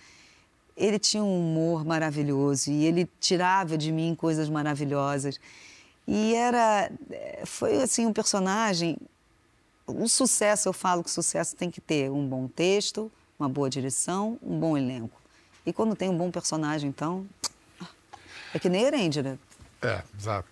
ele 0.75 0.97
tinha 0.97 1.23
um 1.23 1.39
humor 1.39 1.85
maravilhoso 1.85 2.71
e 2.71 2.85
ele 2.85 3.07
tirava 3.19 3.77
de 3.77 3.91
mim 3.91 4.15
coisas 4.15 4.49
maravilhosas. 4.49 5.39
E 6.07 6.33
era. 6.33 6.91
eh, 7.11 7.43
Foi 7.45 7.83
assim 7.83 8.07
um 8.07 8.13
personagem. 8.13 8.97
O 9.87 10.09
sucesso, 10.09 10.67
eu 10.67 10.73
falo 10.73 11.01
que 11.01 11.09
sucesso 11.09 11.55
tem 11.55 11.71
que 11.71 11.79
ter 11.79 12.11
um 12.11 12.27
bom 12.27 12.45
texto, 12.47 13.09
uma 13.39 13.47
boa 13.47 13.69
direção, 13.69 14.37
um 14.43 14.59
bom 14.59 14.77
elenco. 14.77 15.21
E 15.65 15.71
quando 15.71 15.95
tem 15.95 16.09
um 16.09 16.17
bom 16.17 16.29
personagem, 16.29 16.89
então. 16.89 17.25
É 18.53 18.59
que 18.59 18.69
nem 18.69 18.83
Erendira. 18.83 19.37
É, 19.81 20.01
exato. 20.17 20.47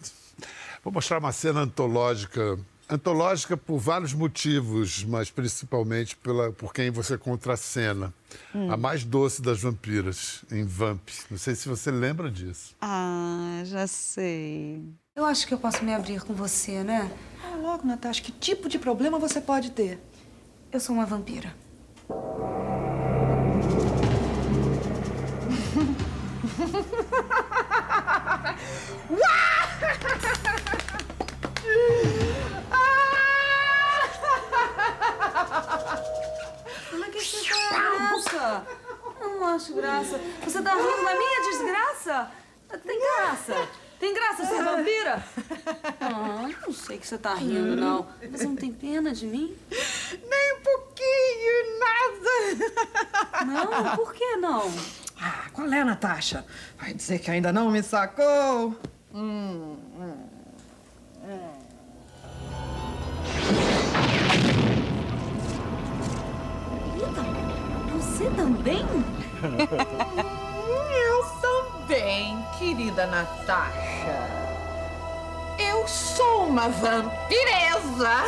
Vou 0.83 0.91
mostrar 0.91 1.17
uma 1.17 1.31
cena 1.31 1.61
antológica. 1.61 2.59
Antológica 2.89 3.55
por 3.55 3.79
vários 3.79 4.13
motivos, 4.13 5.03
mas 5.05 5.31
principalmente 5.31 6.15
pela, 6.17 6.51
por 6.51 6.73
quem 6.73 6.91
você 6.91 7.17
contracena. 7.17 8.13
A 8.69 8.75
mais 8.77 9.03
doce 9.05 9.41
das 9.41 9.61
vampiras, 9.61 10.43
em 10.51 10.65
Vamp. 10.65 11.07
Não 11.31 11.37
sei 11.37 11.55
se 11.55 11.69
você 11.69 11.89
lembra 11.89 12.29
disso. 12.29 12.75
Ah, 12.81 13.61
já 13.63 13.87
sei. 13.87 14.83
Eu 15.17 15.23
acho 15.23 15.47
que 15.47 15.53
eu 15.53 15.57
posso 15.57 15.81
me 15.81 15.93
abrir 15.93 16.21
com 16.25 16.33
você, 16.33 16.83
né? 16.83 17.09
Fala 17.41 17.55
logo, 17.55 17.87
Natasha, 17.87 18.21
que 18.21 18.33
tipo 18.33 18.67
de 18.67 18.77
problema 18.77 19.17
você 19.17 19.39
pode 19.39 19.71
ter? 19.71 19.97
Eu 20.73 20.77
sou 20.77 20.93
uma 20.93 21.05
vampira. 21.05 21.55
Que 47.05 47.09
você 47.09 47.17
tá 47.19 47.35
rindo, 47.35 47.75
não. 47.75 48.07
Você 48.31 48.45
não 48.45 48.55
tem 48.55 48.71
pena 48.71 49.13
de 49.13 49.27
mim? 49.27 49.55
Nem 49.69 50.53
um 50.53 50.61
pouquinho, 50.63 51.79
nada. 51.79 53.45
Não? 53.45 53.95
Por 53.95 54.11
que 54.11 54.35
não? 54.37 54.73
Ah, 55.21 55.45
qual 55.53 55.71
é, 55.71 55.83
Natasha? 55.83 56.43
Vai 56.79 56.95
dizer 56.95 57.19
que 57.19 57.29
ainda 57.29 57.53
não 57.53 57.69
me 57.69 57.83
sacou? 57.83 58.75
Rita, 66.95 67.21
você 67.93 68.31
também? 68.31 68.83
Eu 71.07 71.23
também, 71.39 72.43
querida 72.57 73.05
Natasha. 73.05 74.44
Eu 75.59 75.87
sou 75.87 76.47
uma 76.47 76.69
vampiresa. 76.69 78.23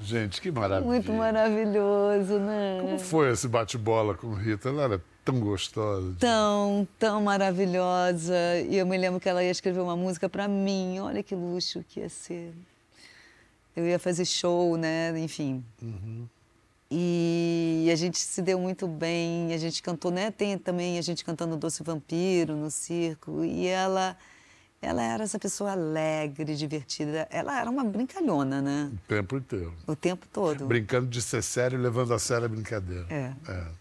Gente, 0.00 0.40
que 0.40 0.52
maravilha. 0.52 0.86
Muito 0.86 1.12
maravilhoso, 1.12 2.38
né? 2.38 2.78
Como 2.80 2.98
foi 2.98 3.32
esse 3.32 3.48
bate-bola 3.48 4.14
com 4.14 4.34
Rita? 4.34 4.68
Ela 4.68 4.82
era 4.84 5.02
tão 5.24 5.40
gostosa. 5.40 6.14
tão, 6.20 6.86
tão 6.98 7.22
maravilhosa. 7.22 8.34
E 8.68 8.76
eu 8.76 8.86
me 8.86 8.96
lembro 8.96 9.18
que 9.18 9.28
ela 9.28 9.42
ia 9.42 9.50
escrever 9.50 9.80
uma 9.80 9.96
música 9.96 10.28
para 10.28 10.46
mim. 10.46 11.00
Olha 11.00 11.22
que 11.22 11.34
luxo 11.34 11.84
que 11.88 12.00
ia 12.00 12.08
ser. 12.08 12.52
Eu 13.74 13.84
ia 13.84 13.98
fazer 13.98 14.24
show, 14.24 14.76
né? 14.76 15.18
Enfim. 15.18 15.64
E 16.90 17.88
a 17.92 17.96
gente 17.96 18.18
se 18.18 18.40
deu 18.40 18.58
muito 18.58 18.86
bem. 18.86 19.52
A 19.52 19.58
gente 19.58 19.82
cantou, 19.82 20.10
né? 20.10 20.30
Tem 20.30 20.56
também 20.56 20.98
a 20.98 21.02
gente 21.02 21.24
cantando 21.24 21.56
Doce 21.56 21.82
Vampiro 21.82 22.54
no 22.54 22.70
circo. 22.70 23.44
E 23.44 23.66
ela, 23.66 24.16
ela 24.80 25.02
era 25.02 25.24
essa 25.24 25.38
pessoa 25.38 25.72
alegre, 25.72 26.54
divertida. 26.54 27.26
Ela 27.30 27.60
era 27.60 27.68
uma 27.68 27.84
brincalhona, 27.84 28.62
né? 28.62 28.90
O 28.92 29.08
tempo 29.08 29.36
inteiro. 29.36 29.74
O 29.86 29.96
tempo 29.96 30.26
todo. 30.32 30.66
Brincando 30.66 31.08
de 31.08 31.20
ser 31.20 31.42
sério 31.42 31.78
e 31.78 31.82
levando 31.82 32.14
a 32.14 32.18
sério 32.18 32.44
a 32.44 32.48
brincadeira. 32.48 33.06
É. 33.10 33.32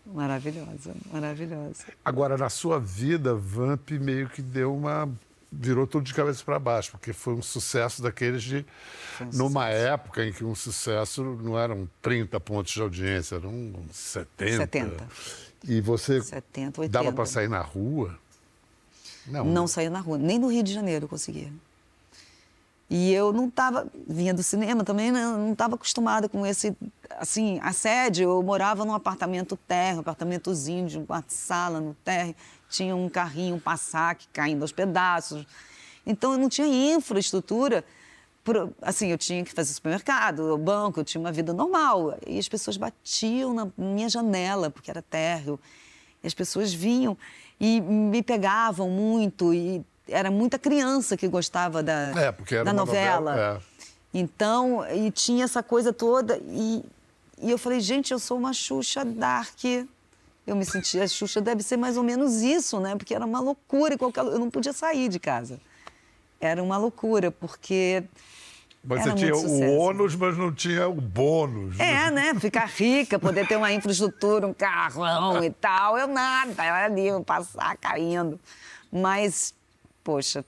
Maravilhosa, 0.06 0.96
maravilhosa. 1.12 1.86
Agora, 2.04 2.38
na 2.38 2.50
sua 2.50 2.80
vida, 2.80 3.36
Vamp 3.36 3.92
meio 3.92 4.30
que 4.30 4.42
deu 4.42 4.74
uma. 4.74 5.08
Virou 5.52 5.88
tudo 5.88 6.04
de 6.04 6.14
cabeça 6.14 6.44
para 6.44 6.60
baixo, 6.60 6.92
porque 6.92 7.14
foi 7.14 7.34
um 7.34 7.42
sucesso 7.42 8.02
daqueles 8.02 8.44
de. 8.44 8.66
numa 9.34 9.70
época 9.70 10.26
em 10.26 10.34
que 10.34 10.44
um 10.44 10.56
sucesso 10.56 11.24
não 11.24 11.58
eram 11.58 11.90
30 12.02 12.40
pontos 12.40 12.74
de 12.74 12.82
audiência, 12.82 13.36
eram 13.36 13.74
70. 13.92 14.58
70. 14.58 15.08
E 15.68 15.82
você 15.82 16.22
70, 16.22 16.82
80. 16.82 16.90
dava 16.90 17.16
para 17.16 17.26
sair 17.26 17.50
na 17.50 17.62
rua? 17.62 18.18
Não 19.28 19.68
saía 19.68 19.90
na 19.90 20.00
rua, 20.00 20.18
nem 20.18 20.38
no 20.38 20.52
Rio 20.52 20.62
de 20.62 20.74
Janeiro 20.74 21.06
eu 21.06 21.10
conseguia. 21.10 21.52
E 22.90 23.12
eu 23.12 23.34
não 23.34 23.48
estava, 23.48 23.88
vinha 24.08 24.34
do 24.34 24.44
cinema 24.44 24.84
também, 24.84 25.12
né, 25.12 25.26
não 25.26 25.54
estava 25.54 25.74
acostumada 25.76 26.30
com 26.30 26.46
esse, 26.46 26.76
assim, 27.20 27.60
assédio. 27.64 28.30
Eu 28.30 28.44
morava 28.44 28.86
num 28.86 28.94
apartamento 28.94 29.58
térreo, 29.68 30.02
apartamentozinho 30.02 30.88
de 30.88 31.00
um 31.00 31.06
quarto-sala 31.06 31.82
no 31.82 31.96
térreo. 32.04 32.36
Tinha 32.70 32.96
um 32.96 33.10
carrinho, 33.10 33.56
um 33.56 33.60
passaque 33.60 34.28
caindo 34.32 34.62
aos 34.62 34.72
pedaços. 34.72 35.46
Então, 36.06 36.34
eu 36.34 36.38
não 36.38 36.50
tinha 36.50 36.68
infraestrutura. 36.96 37.84
pro- 38.44 38.72
assim, 38.80 39.08
eu 39.08 39.18
tinha 39.18 39.44
que 39.44 39.52
fazer 39.52 39.74
supermercado, 39.74 40.54
o 40.54 40.58
banco, 40.58 41.00
eu 41.00 41.04
tinha 41.04 41.20
uma 41.20 41.32
vida 41.32 41.52
normal. 41.52 42.16
E 42.28 42.38
as 42.38 42.48
pessoas 42.48 42.78
batiam 42.78 43.52
na 43.56 43.68
minha 43.76 44.08
janela, 44.08 44.70
porque 44.70 44.92
era 44.92 45.02
térreo. 45.02 45.60
E 46.24 46.28
as 46.28 46.34
pessoas 46.36 46.72
vinham 46.72 47.18
e 47.60 47.82
me 47.82 48.22
pegavam 48.22 48.88
muito. 48.92 49.52
E 49.52 49.84
era 50.08 50.30
muita 50.32 50.58
criança 50.60 51.18
que 51.18 51.28
gostava 51.28 51.82
da, 51.82 52.12
É, 52.16 52.32
porque 52.32 52.56
era 52.56 52.66
da 52.66 52.74
novela. 52.74 53.32
novela, 53.32 53.62
é. 53.62 53.76
Então, 54.18 54.86
e 54.94 55.12
tinha 55.12 55.44
essa 55.44 55.62
coisa 55.62 55.92
toda. 55.92 56.40
E, 56.48 56.84
e 57.42 57.52
eu 57.52 57.58
falei, 57.58 57.80
gente, 57.82 58.12
eu 58.14 58.20
sou 58.20 58.38
uma 58.38 58.54
Xuxa 58.54 59.04
Dark. 59.04 59.64
Eu 60.48 60.56
me 60.56 60.64
sentia, 60.64 61.04
a 61.04 61.08
Xuxa 61.08 61.42
deve 61.42 61.64
ser 61.64 61.76
mais 61.76 61.98
ou 61.98 62.04
menos 62.04 62.42
isso, 62.42 62.80
né? 62.80 62.96
Porque 62.96 63.14
era 63.14 63.26
uma 63.26 63.40
loucura. 63.40 63.98
Qualquer, 63.98 64.24
eu 64.24 64.40
não 64.40 64.50
podia 64.50 64.72
sair 64.72 65.10
de 65.10 65.20
casa. 65.20 65.60
Era 66.40 66.62
uma 66.64 66.78
loucura, 66.78 67.32
porque. 67.32 68.04
Mas 68.84 69.02
era 69.02 69.12
você 69.12 69.18
tinha 69.18 69.34
muito 69.34 69.48
o 69.48 69.78
ônus, 69.80 70.16
mas 70.16 70.38
não 70.38 70.54
tinha 70.54 70.88
o 70.88 70.94
bônus. 70.94 71.80
É, 71.80 72.12
né? 72.12 72.36
Ficar 72.36 72.68
rica, 72.68 73.18
poder 73.18 73.48
ter 73.48 73.58
uma 73.58 73.74
infraestrutura, 73.74 74.46
um 74.46 74.54
carrão 74.54 75.44
e 75.44 75.50
tal. 75.50 75.98
Eu 75.98 76.08
nada, 76.08 76.52
eu 76.52 76.76
era 76.76 76.86
ali, 76.86 77.08
eu 77.08 77.24
passar 77.24 77.76
caindo. 77.78 78.40
Mas, 78.92 79.56
poxa, 80.06 80.46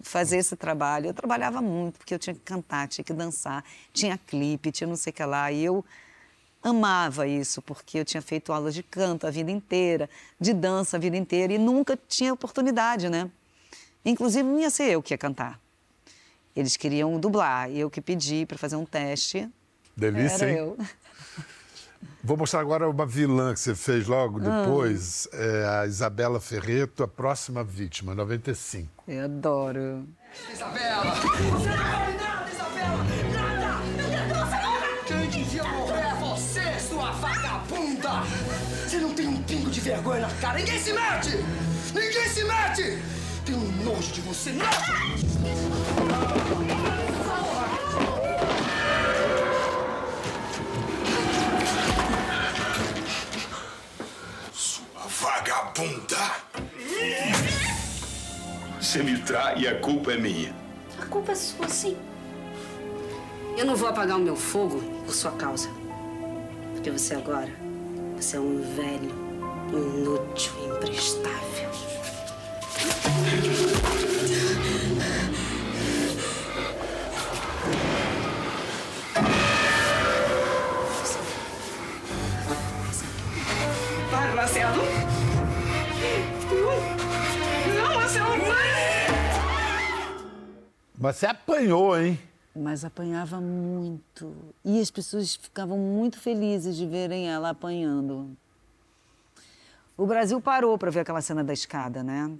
fazer 0.00 0.38
esse 0.38 0.56
trabalho, 0.56 1.06
eu 1.08 1.14
trabalhava 1.14 1.60
muito, 1.60 1.98
porque 1.98 2.14
eu 2.14 2.18
tinha 2.18 2.34
que 2.34 2.40
cantar, 2.40 2.88
tinha 2.88 3.04
que 3.04 3.12
dançar, 3.12 3.62
tinha 3.92 4.18
clipe, 4.18 4.72
tinha 4.72 4.88
não 4.88 4.96
sei 4.96 5.10
o 5.10 5.14
que 5.14 5.22
lá. 5.22 5.52
E 5.52 5.62
eu 5.62 5.84
amava 6.62 7.26
isso, 7.26 7.60
porque 7.60 7.98
eu 7.98 8.04
tinha 8.04 8.22
feito 8.22 8.52
aulas 8.52 8.74
de 8.74 8.82
canto 8.82 9.26
a 9.26 9.30
vida 9.30 9.50
inteira, 9.50 10.08
de 10.40 10.54
dança 10.54 10.96
a 10.96 11.00
vida 11.00 11.16
inteira, 11.16 11.52
e 11.52 11.58
nunca 11.58 11.98
tinha 12.08 12.32
oportunidade, 12.32 13.10
né? 13.10 13.30
Inclusive, 14.02 14.48
não 14.48 14.58
ia 14.58 14.70
ser 14.70 14.90
eu 14.90 15.02
que 15.02 15.12
ia 15.12 15.18
cantar. 15.18 15.60
Eles 16.56 16.76
queriam 16.76 17.20
dublar, 17.20 17.70
e 17.70 17.78
eu 17.78 17.90
que 17.90 18.00
pedi 18.00 18.46
para 18.46 18.56
fazer 18.56 18.76
um 18.76 18.86
teste. 18.86 19.46
Delícia, 19.94 20.44
Era 20.44 20.52
hein? 20.52 20.58
eu. 20.58 20.78
Vou 22.22 22.36
mostrar 22.36 22.60
agora 22.60 22.88
uma 22.88 23.06
vilã 23.06 23.52
que 23.54 23.60
você 23.60 23.74
fez 23.74 24.06
logo 24.06 24.38
Ah. 24.42 24.62
depois, 24.62 25.26
é 25.32 25.66
a 25.80 25.86
Isabela 25.86 26.38
Ferreto, 26.40 27.02
a 27.02 27.08
próxima 27.08 27.64
vítima, 27.64 28.14
95. 28.14 28.88
Eu 29.08 29.24
adoro. 29.24 30.06
Isabela! 30.52 31.14
Você 31.14 31.26
não 31.28 31.76
vale 31.76 32.16
nada, 32.16 32.50
Isabela! 32.50 33.04
Nada! 33.34 33.80
Quem 35.06 35.28
devia 35.28 35.64
morrer 35.64 36.00
é 36.00 36.14
você, 36.14 36.78
sua 36.78 37.10
vagabunda! 37.12 38.22
Você 38.86 38.98
não 38.98 39.12
tem 39.14 39.26
um 39.26 39.42
pingo 39.42 39.70
de 39.70 39.80
vergonha 39.80 40.20
na 40.20 40.30
cara! 40.40 40.58
Ninguém 40.58 40.78
se 40.78 40.92
mete! 40.92 41.36
Ninguém 41.94 42.28
se 42.28 42.44
mete! 42.44 42.98
Tenho 43.44 43.58
um 43.58 43.72
nojo 43.84 44.12
de 44.12 44.20
você! 44.20 44.52
Nojo! 44.52 44.70
Vagabunda! 55.70 56.16
Você 58.80 59.02
me 59.02 59.18
trai 59.18 59.60
e 59.60 59.68
a 59.68 59.78
culpa 59.80 60.12
é 60.12 60.16
minha. 60.16 60.54
A 61.00 61.06
culpa 61.06 61.32
é 61.32 61.34
sua, 61.34 61.68
sim. 61.68 61.96
Eu 63.56 63.64
não 63.64 63.76
vou 63.76 63.88
apagar 63.88 64.16
o 64.16 64.20
meu 64.20 64.36
fogo 64.36 64.80
por 65.04 65.14
sua 65.14 65.32
causa. 65.32 65.68
Porque 66.74 66.90
você 66.90 67.14
agora, 67.14 67.50
você 68.16 68.36
é 68.36 68.40
um 68.40 68.60
velho, 68.74 69.10
inútil, 69.72 70.52
Mas 91.10 91.16
você 91.16 91.26
apanhou, 91.26 91.98
hein? 91.98 92.20
Mas 92.54 92.84
apanhava 92.84 93.40
muito. 93.40 94.32
E 94.64 94.80
as 94.80 94.92
pessoas 94.92 95.34
ficavam 95.34 95.76
muito 95.76 96.20
felizes 96.20 96.76
de 96.76 96.86
verem 96.86 97.28
ela 97.28 97.50
apanhando. 97.50 98.36
O 99.96 100.06
Brasil 100.06 100.40
parou 100.40 100.78
para 100.78 100.88
ver 100.88 101.00
aquela 101.00 101.20
cena 101.20 101.42
da 101.42 101.52
escada, 101.52 102.04
né? 102.04 102.30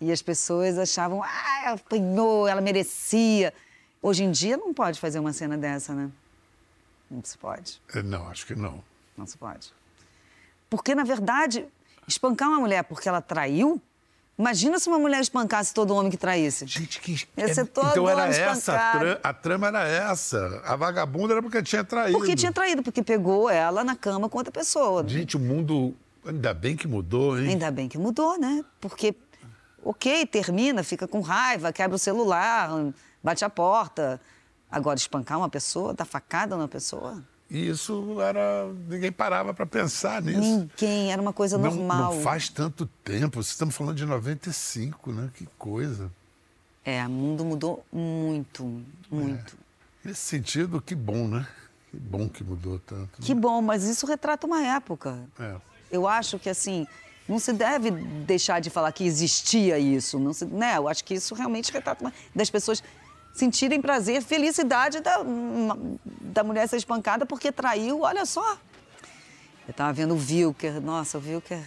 E 0.00 0.10
as 0.10 0.20
pessoas 0.20 0.76
achavam, 0.78 1.22
ah, 1.22 1.62
ela 1.64 1.74
apanhou, 1.76 2.48
ela 2.48 2.60
merecia. 2.60 3.54
Hoje 4.02 4.24
em 4.24 4.32
dia 4.32 4.56
não 4.56 4.74
pode 4.74 4.98
fazer 4.98 5.20
uma 5.20 5.32
cena 5.32 5.56
dessa, 5.56 5.94
né? 5.94 6.10
Não 7.08 7.22
se 7.22 7.38
pode. 7.38 7.80
É, 7.94 8.02
Não, 8.02 8.28
acho 8.28 8.46
que 8.46 8.56
não. 8.56 8.82
Não 9.16 9.28
se 9.28 9.38
pode. 9.38 9.72
Porque, 10.68 10.92
na 10.92 11.04
verdade, 11.04 11.64
espancar 12.08 12.48
uma 12.48 12.58
mulher 12.58 12.82
porque 12.82 13.08
ela 13.08 13.20
traiu, 13.20 13.80
imagina 14.38 14.78
se 14.78 14.88
uma 14.88 14.98
mulher 14.98 15.20
espancasse 15.20 15.72
todo 15.72 15.94
homem 15.94 16.10
que 16.10 16.16
traísse. 16.16 16.66
Gente, 16.66 17.00
que. 17.00 17.26
Ia 17.36 17.52
ser 17.54 17.66
todo 17.66 17.88
então 17.90 18.08
era 18.08 18.26
essa, 18.28 18.74
a, 18.74 18.98
tra- 18.98 19.20
a 19.22 19.32
trama 19.32 19.68
era 19.68 19.86
essa. 19.86 20.62
A 20.64 20.76
vagabunda 20.76 21.34
era 21.34 21.42
porque 21.42 21.62
tinha 21.62 21.82
traído. 21.84 22.18
Porque 22.18 22.34
tinha 22.34 22.52
traído, 22.52 22.82
porque 22.82 23.02
pegou 23.02 23.48
ela 23.50 23.82
na 23.84 23.96
cama 23.96 24.28
com 24.28 24.38
outra 24.38 24.52
pessoa. 24.52 25.06
Gente, 25.06 25.36
o 25.36 25.40
mundo. 25.40 25.94
Ainda 26.24 26.52
bem 26.52 26.76
que 26.76 26.88
mudou, 26.88 27.38
hein? 27.38 27.48
Ainda 27.50 27.70
bem 27.70 27.88
que 27.88 27.96
mudou, 27.96 28.38
né? 28.38 28.64
Porque, 28.80 29.14
ok, 29.84 30.26
termina, 30.26 30.82
fica 30.82 31.06
com 31.06 31.20
raiva, 31.20 31.72
quebra 31.72 31.94
o 31.94 31.98
celular, 31.98 32.70
bate 33.22 33.44
a 33.44 33.50
porta. 33.50 34.20
Agora, 34.68 34.96
espancar 34.96 35.38
uma 35.38 35.48
pessoa, 35.48 35.94
dar 35.94 36.04
facada 36.04 36.56
numa 36.56 36.66
pessoa? 36.66 37.22
E 37.48 37.68
isso 37.68 38.20
era. 38.20 38.66
Ninguém 38.88 39.12
parava 39.12 39.54
para 39.54 39.64
pensar 39.64 40.20
nisso. 40.20 40.40
Ninguém, 40.40 41.12
era 41.12 41.22
uma 41.22 41.32
coisa 41.32 41.56
Não, 41.56 41.70
normal. 41.72 42.14
não 42.14 42.22
faz 42.22 42.48
tanto 42.48 42.86
tempo. 43.04 43.38
Estamos 43.40 43.74
falando 43.76 43.96
de 43.96 44.04
95, 44.04 45.12
né? 45.12 45.30
Que 45.34 45.46
coisa. 45.56 46.10
É, 46.84 47.04
o 47.06 47.10
mundo 47.10 47.44
mudou 47.44 47.84
muito, 47.92 48.82
muito. 49.10 49.56
Nesse 50.04 50.20
sentido, 50.20 50.80
que 50.80 50.94
bom, 50.94 51.26
né? 51.28 51.46
Que 51.90 51.96
bom 51.96 52.28
que 52.28 52.42
mudou 52.44 52.78
tanto. 52.80 53.00
né? 53.00 53.26
Que 53.26 53.34
bom, 53.34 53.60
mas 53.62 53.84
isso 53.84 54.06
retrata 54.06 54.46
uma 54.46 54.62
época. 54.64 55.18
É. 55.38 55.54
Eu 55.90 56.06
acho 56.06 56.38
que, 56.38 56.48
assim, 56.48 56.86
não 57.28 57.38
se 57.38 57.52
deve 57.52 57.90
deixar 57.90 58.60
de 58.60 58.70
falar 58.70 58.90
que 58.92 59.04
existia 59.04 59.78
isso. 59.78 60.18
Não 60.18 60.32
se, 60.32 60.44
né? 60.44 60.76
Eu 60.76 60.88
acho 60.88 61.04
que 61.04 61.14
isso 61.14 61.34
realmente 61.34 61.72
retrata 61.72 62.04
uma... 62.04 62.12
das 62.34 62.50
pessoas 62.50 62.82
sentirem 63.36 63.80
prazer, 63.80 64.22
felicidade 64.22 65.00
da, 65.00 65.18
da 66.20 66.42
mulher 66.42 66.66
ser 66.68 66.76
espancada 66.78 67.26
porque 67.26 67.52
traiu, 67.52 68.00
olha 68.00 68.24
só. 68.24 68.54
Eu 69.66 69.72
estava 69.72 69.92
vendo 69.92 70.14
o 70.14 70.16
Wilker, 70.18 70.80
nossa, 70.80 71.18
o 71.18 71.20
Wilker, 71.20 71.62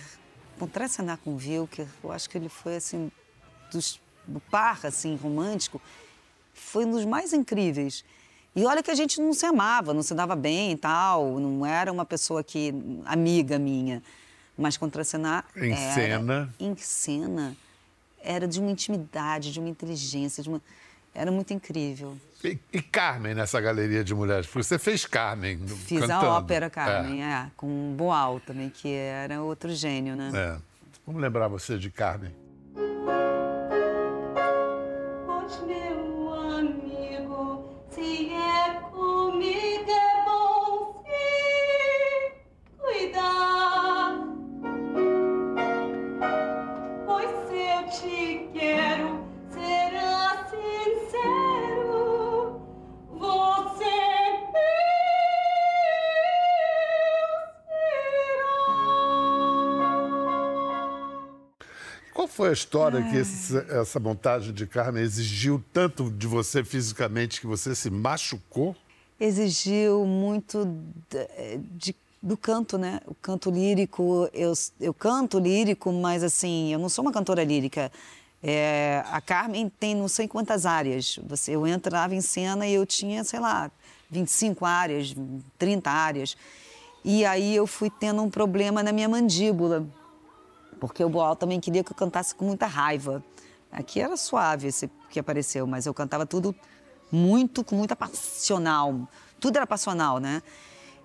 contracenar 0.57 1.17
com 1.23 1.31
o 1.31 1.35
Wilker, 1.37 1.87
eu 2.03 2.11
acho 2.11 2.29
que 2.29 2.37
ele 2.37 2.49
foi, 2.49 2.77
assim, 2.77 3.11
dos, 3.71 3.99
do 4.25 4.39
par, 4.39 4.79
assim, 4.85 5.15
romântico, 5.15 5.79
foi 6.53 6.85
um 6.85 6.91
dos 6.91 7.05
mais 7.05 7.33
incríveis. 7.33 8.03
E 8.55 8.65
olha 8.65 8.81
que 8.81 8.89
a 8.89 8.95
gente 8.95 9.21
não 9.21 9.31
se 9.33 9.45
amava, 9.45 9.93
não 9.93 10.01
se 10.01 10.13
dava 10.15 10.35
bem 10.35 10.71
e 10.71 10.77
tal, 10.77 11.39
não 11.39 11.65
era 11.65 11.91
uma 11.91 12.03
pessoa 12.05 12.43
que, 12.43 12.73
amiga 13.05 13.59
minha. 13.59 14.01
Mas 14.57 14.75
contracenar 14.75 15.45
Em 15.55 15.71
era- 15.71 15.93
cena. 15.93 16.53
Em 16.59 16.75
cena. 16.75 17.55
Era 18.21 18.45
de 18.47 18.59
uma 18.59 18.71
intimidade, 18.71 19.53
de 19.53 19.59
uma 19.59 19.69
inteligência, 19.69 20.41
de 20.43 20.49
uma... 20.49 20.61
Era 21.19 21.33
muito 21.33 21.53
incrível. 21.53 22.17
E, 22.41 22.57
e 22.71 22.81
Carmen 22.81 23.35
nessa 23.35 23.59
galeria 23.59 24.05
de 24.05 24.15
mulheres? 24.15 24.45
Porque 24.47 24.63
você 24.63 24.79
fez 24.79 25.05
Carmen 25.05 25.59
Fiz 25.67 25.99
cantando. 25.99 26.27
a 26.27 26.37
ópera 26.37 26.69
Carmen, 26.69 27.21
é. 27.21 27.51
com 27.57 27.93
Boal 27.97 28.39
também, 28.39 28.69
que 28.69 28.87
era 28.87 29.41
outro 29.41 29.69
gênio, 29.75 30.15
né? 30.15 30.31
É. 30.33 30.55
é. 30.55 30.57
Vamos 31.05 31.21
lembrar 31.21 31.49
você 31.49 31.77
de 31.77 31.91
Carmen. 31.91 32.31
História 62.59 62.99
É. 62.99 63.09
que 63.09 63.15
esse- 63.17 63.57
essa 63.71 63.99
montagem 63.99 64.53
de 64.53 64.67
Carmen 64.67 65.01
exigiu 65.03 65.63
tanto 65.73 66.09
de 66.11 66.27
você 66.27 66.63
fisicamente 66.63 67.39
que 67.41 67.47
você 67.47 67.73
se 67.75 67.89
machucou? 67.89 68.75
exigiu 69.21 70.05
muito 70.05 70.65
de- 71.09 71.57
de- 71.77 71.95
do 72.21 72.37
canto, 72.37 72.77
né? 72.77 73.01
O 73.05 73.13
canto 73.15 73.49
lírico, 73.51 74.29
eu, 74.33 74.53
eu 74.79 74.93
canto 74.93 75.37
lírico, 75.39 75.91
mas 75.91 76.23
assim, 76.23 76.71
eu 76.71 76.79
não 76.79 76.87
sou 76.87 77.03
uma 77.03 77.11
cantora 77.11 77.43
lírica. 77.43 77.91
É, 78.41 79.03
a 79.11 79.19
Carmen 79.19 79.69
tem 79.77 79.93
não 79.93 80.07
sei 80.07 80.25
quantas 80.25 80.65
áreas. 80.65 81.19
Você, 81.27 81.53
eu 81.53 81.67
entrava 81.67 82.15
em 82.15 82.21
cena 82.21 82.65
e 82.65 82.73
eu 82.73 82.85
tinha, 82.85 83.23
sei 83.25 83.39
lá, 83.41 83.69
25 84.09 84.65
áreas, 84.65 85.13
30 85.57 85.91
áreas. 85.91 86.37
E 87.03 87.25
aí 87.25 87.53
eu 87.55 87.67
fui 87.67 87.89
tendo 87.89 88.21
um 88.21 88.29
problema 88.29 88.81
na 88.81 88.93
minha 88.93 89.09
mandíbula, 89.09 89.85
porque 90.79 91.03
o 91.03 91.09
Boal 91.09 91.35
também 91.35 91.59
queria 91.59 91.83
que 91.83 91.91
eu 91.91 91.95
cantasse 91.95 92.33
com 92.33 92.45
muita 92.45 92.65
raiva. 92.65 93.23
Aqui 93.71 93.99
era 93.99 94.17
suave 94.17 94.67
esse 94.67 94.89
que 95.09 95.19
apareceu, 95.19 95.67
mas 95.67 95.85
eu 95.85 95.93
cantava 95.93 96.25
tudo 96.25 96.55
muito, 97.11 97.63
com 97.63 97.75
muita 97.75 97.95
passional. 97.95 99.07
Tudo 99.39 99.57
era 99.57 99.67
passional, 99.67 100.19
né? 100.19 100.41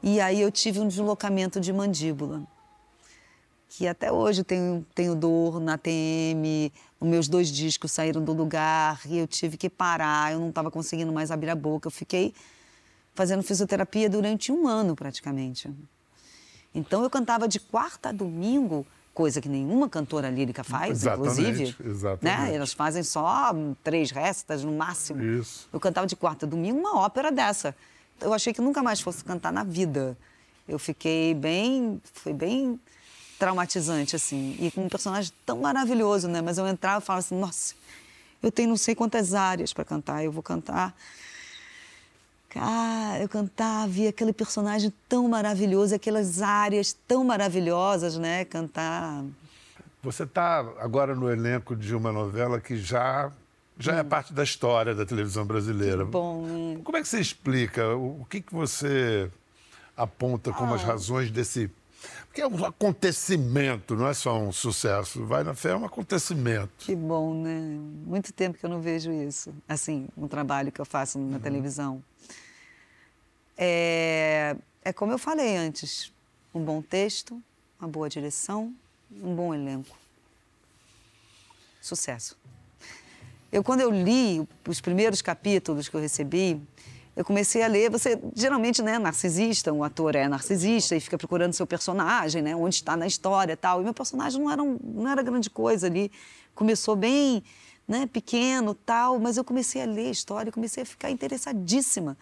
E 0.03 0.21
aí 0.21 0.41
eu 0.41 0.51
tive 0.51 0.81
um 0.81 0.89
deslocamento 0.89 1.61
de 1.61 1.73
mandíbula. 1.73 2.43
Que 3.69 3.89
até 3.89 4.13
hoje 4.13 4.45
tenho, 4.45 4.87
tenho 4.95 5.15
dor 5.15 5.59
na 5.59 5.77
TM, 5.77 6.73
os 7.01 7.09
meus 7.09 7.27
dois 7.27 7.49
discos 7.49 7.91
saíram 7.91 8.23
do 8.23 8.33
lugar 8.33 9.01
e 9.07 9.19
eu 9.19 9.27
tive 9.27 9.57
que 9.57 9.69
parar, 9.69 10.33
eu 10.33 10.39
não 10.39 10.51
estava 10.51 10.71
conseguindo 10.71 11.13
mais 11.13 11.31
abrir 11.31 11.51
a 11.51 11.57
boca. 11.57 11.89
Eu 11.89 11.91
fiquei 11.91 12.33
fazendo 13.15 13.43
fisioterapia 13.43 14.09
durante 14.09 14.53
um 14.53 14.69
ano 14.69 14.95
praticamente. 14.95 15.71
Então 16.75 17.03
eu 17.03 17.11
cantava 17.11 17.49
de 17.49 17.59
quarta 17.61 18.11
a 18.11 18.13
domingo, 18.13 18.87
coisa 19.14 19.40
que 19.40 19.48
nenhuma 19.48 19.88
cantora 19.88 20.29
lírica 20.29 20.64
faz, 20.64 20.90
Exatamente, 20.90 21.40
inclusive. 21.40 21.77
exatamente. 21.88 22.40
Né? 22.50 22.55
Elas 22.57 22.72
fazem 22.72 23.03
só 23.03 23.55
três 23.83 24.11
restas 24.11 24.64
no 24.64 24.72
máximo. 24.72 25.22
Isso. 25.22 25.68
Eu 25.72 25.79
cantava 25.79 26.07
de 26.07 26.16
quarta 26.16 26.44
a 26.44 26.48
domingo 26.48 26.79
uma 26.79 26.98
ópera 26.98 27.31
dessa. 27.31 27.74
Eu 28.20 28.35
achei 28.35 28.53
que 28.53 28.61
nunca 28.61 28.83
mais 28.83 29.00
fosse 29.00 29.24
cantar 29.24 29.53
na 29.53 29.62
vida. 29.62 30.18
Eu 30.68 30.79
fiquei 30.79 31.33
bem, 31.33 32.00
foi 32.12 32.33
bem 32.33 32.81
traumatizante 33.38 34.16
assim, 34.16 34.57
e 34.59 34.70
com 34.70 34.85
um 34.85 34.88
personagem 34.88 35.33
tão 35.44 35.61
maravilhoso, 35.61 36.29
né? 36.29 36.40
Mas 36.40 36.59
eu 36.59 36.66
entrava 36.66 37.03
e 37.03 37.07
falava 37.07 37.20
assim, 37.24 37.38
nossa, 37.38 37.74
eu 38.42 38.50
tenho 38.50 38.68
não 38.68 38.77
sei 38.77 38.94
quantas 38.94 39.35
áreas 39.35 39.72
para 39.72 39.85
cantar, 39.85 40.24
eu 40.24 40.33
vou 40.33 40.42
cantar 40.42 40.94
Cara, 42.55 43.21
eu 43.21 43.29
cantava, 43.29 43.88
via 43.88 44.11
aquele 44.11 44.33
personagem 44.33 44.93
tão 45.09 45.27
maravilhoso, 45.29 45.93
aquelas 45.93 46.40
áreas 46.40 46.97
tão 47.09 47.25
maravilhosas, 47.25 48.17
né? 48.17 48.45
Cantar. 48.45 49.25
Você 50.05 50.23
está 50.23 50.61
agora 50.79 51.17
no 51.17 51.29
elenco 51.29 51.75
de 51.75 51.97
uma 51.97 52.12
novela 52.12 52.61
que 52.61 52.77
já, 52.77 53.33
já 53.77 53.97
é 53.97 54.05
parte 54.05 54.33
da 54.33 54.45
história 54.45 54.95
da 54.95 55.05
televisão 55.05 55.45
brasileira. 55.45 56.05
Hum. 56.05 56.11
Bom, 56.11 56.47
né? 56.47 56.81
Como 56.85 56.97
é 56.97 57.03
que 57.03 57.09
você 57.09 57.19
explica? 57.19 57.97
O, 57.97 58.25
que, 58.31 58.40
que 58.40 58.55
você 58.55 59.29
aponta 59.97 60.53
como 60.53 60.75
as 60.75 60.83
Ah. 60.85 60.87
razões 60.93 61.33
desse. 61.33 61.69
Porque 62.29 62.40
é 62.40 62.47
um 62.47 62.64
acontecimento, 62.64 63.97
não 63.97 64.07
é 64.07 64.14
só 64.14 64.38
um 64.38 64.53
sucesso. 64.53 65.25
Vai 65.25 65.43
na 65.43 65.55
fé 65.55 65.71
é 65.71 65.77
um 65.77 65.85
acontecimento. 65.85 66.71
Que 66.79 66.95
bom, 66.95 67.35
né? 67.35 67.79
Muito 68.07 68.33
tempo 68.33 68.59
que 68.59 68.64
eu 68.64 68.71
não 68.71 68.81
vejo 68.81 69.11
isso, 69.11 69.53
assim, 69.69 70.07
no 70.17 70.29
trabalho 70.29 70.71
que 70.71 70.81
eu 70.81 70.85
faço 70.85 71.19
na 71.19 71.40
televisão. 71.40 72.01
É, 73.57 74.57
é 74.83 74.93
como 74.93 75.12
eu 75.12 75.19
falei 75.19 75.57
antes: 75.57 76.12
um 76.55 76.62
bom 76.62 76.83
texto, 76.83 77.40
uma 77.79 77.88
boa 77.88 78.09
direção, 78.09 78.75
um 79.23 79.35
bom 79.35 79.55
elenco. 79.55 79.97
Sucesso. 81.81 82.37
Eu, 83.53 83.62
quando 83.62 83.83
eu 83.83 83.90
li 83.90 84.47
os 84.67 84.81
primeiros 84.81 85.23
capítulos 85.23 85.88
que 85.88 85.95
eu 85.95 86.01
recebi, 86.01 86.61
eu 87.14 87.25
comecei 87.25 87.62
a 87.62 87.69
ler. 87.69 87.90
Você, 87.90 88.19
geralmente, 88.35 88.83
né, 88.83 88.99
narcisista, 88.99 89.73
um 89.73 89.85
ator 89.85 90.17
é 90.17 90.27
narcisista 90.27 90.97
e 90.97 91.01
fica 91.01 91.17
procurando 91.17 91.53
seu 91.53 91.67
personagem, 91.67 92.43
né, 92.43 92.57
onde 92.57 92.75
está 92.77 92.97
na 92.97 93.07
história 93.07 93.57
tal. 93.57 93.81
E 93.81 93.85
meu 93.85 93.95
personagem 93.95 94.40
não 94.40 94.51
era, 94.51 94.62
um- 94.62 94.79
não 94.83 95.09
era 95.09 95.23
grande 95.23 95.49
coisa 95.49 95.87
ali. 95.87 96.11
Começou 96.55 96.97
bem 96.97 97.45
né, 97.87 98.09
pequeno 98.12 98.75
tal, 98.75 99.21
mas 99.21 99.37
eu 99.37 99.45
comecei 99.45 99.83
a 99.83 99.85
ler 99.85 100.09
a 100.09 100.11
história, 100.11 100.51
comecei 100.51 100.83
a 100.83 100.87
ficar 100.87 101.11
interessadíssima. 101.11 102.17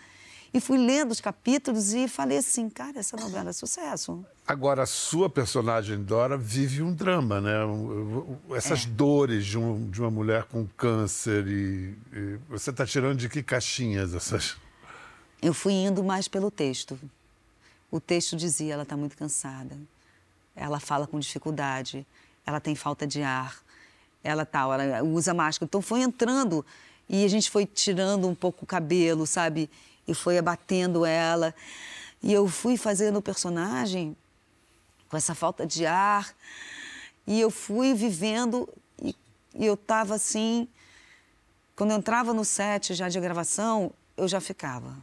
E 0.54 0.60
fui 0.60 0.76
lendo 0.76 1.12
os 1.12 1.20
capítulos 1.20 1.94
e 1.94 2.06
falei 2.06 2.36
assim, 2.38 2.68
cara, 2.68 2.98
essa 2.98 3.16
novela 3.16 3.50
é 3.50 3.52
sucesso. 3.54 4.22
Agora, 4.46 4.82
a 4.82 4.86
sua 4.86 5.30
personagem, 5.30 6.02
Dora, 6.02 6.36
vive 6.36 6.82
um 6.82 6.92
drama, 6.92 7.40
né? 7.40 7.52
Essas 8.54 8.84
dores 8.84 9.46
de, 9.46 9.56
um- 9.58 9.88
de 9.88 10.00
uma 10.00 10.10
mulher 10.10 10.44
com 10.44 10.66
câncer 10.76 11.46
e, 11.48 11.96
e 12.12 12.38
você 12.50 12.68
está 12.68 12.84
tirando 12.84 13.16
de 13.18 13.28
que 13.30 13.42
caixinhas 13.42 14.14
essas... 14.14 14.56
Eu 15.40 15.54
fui 15.54 15.72
indo 15.72 16.04
mais 16.04 16.28
pelo 16.28 16.50
texto. 16.50 16.98
O 17.90 17.98
texto 17.98 18.36
dizia, 18.36 18.74
ela 18.74 18.82
está 18.82 18.96
muito 18.96 19.16
cansada. 19.16 19.76
Ela 20.54 20.78
fala 20.78 21.06
com 21.06 21.18
dificuldade. 21.18 22.06
Ela 22.44 22.60
tem 22.60 22.74
falta 22.74 23.06
de 23.06 23.22
ar. 23.22 23.56
Ela 24.22 24.44
tal, 24.44 24.72
ela 24.72 25.02
usa 25.02 25.32
máscara. 25.32 25.66
Então 25.66 25.80
foi 25.82 26.00
entrando 26.02 26.64
e 27.08 27.24
a 27.24 27.28
gente 27.28 27.50
foi 27.50 27.64
tirando 27.66 28.28
um 28.28 28.34
pouco 28.34 28.64
o 28.64 28.66
cabelo, 28.66 29.26
sabe? 29.26 29.68
E 30.06 30.14
foi 30.14 30.38
abatendo 30.38 31.04
ela. 31.04 31.54
E 32.22 32.32
eu 32.32 32.48
fui 32.48 32.76
fazendo 32.76 33.18
o 33.18 33.22
personagem 33.22 34.16
com 35.08 35.16
essa 35.16 35.34
falta 35.34 35.66
de 35.66 35.84
ar. 35.86 36.34
E 37.26 37.40
eu 37.40 37.50
fui 37.50 37.94
vivendo 37.94 38.68
e, 39.00 39.14
e 39.54 39.66
eu 39.66 39.74
estava 39.74 40.14
assim. 40.14 40.68
Quando 41.76 41.90
eu 41.90 41.98
entrava 41.98 42.32
no 42.32 42.44
set 42.44 42.94
já 42.94 43.08
de 43.08 43.20
gravação, 43.20 43.92
eu 44.16 44.28
já 44.28 44.40
ficava. 44.40 44.96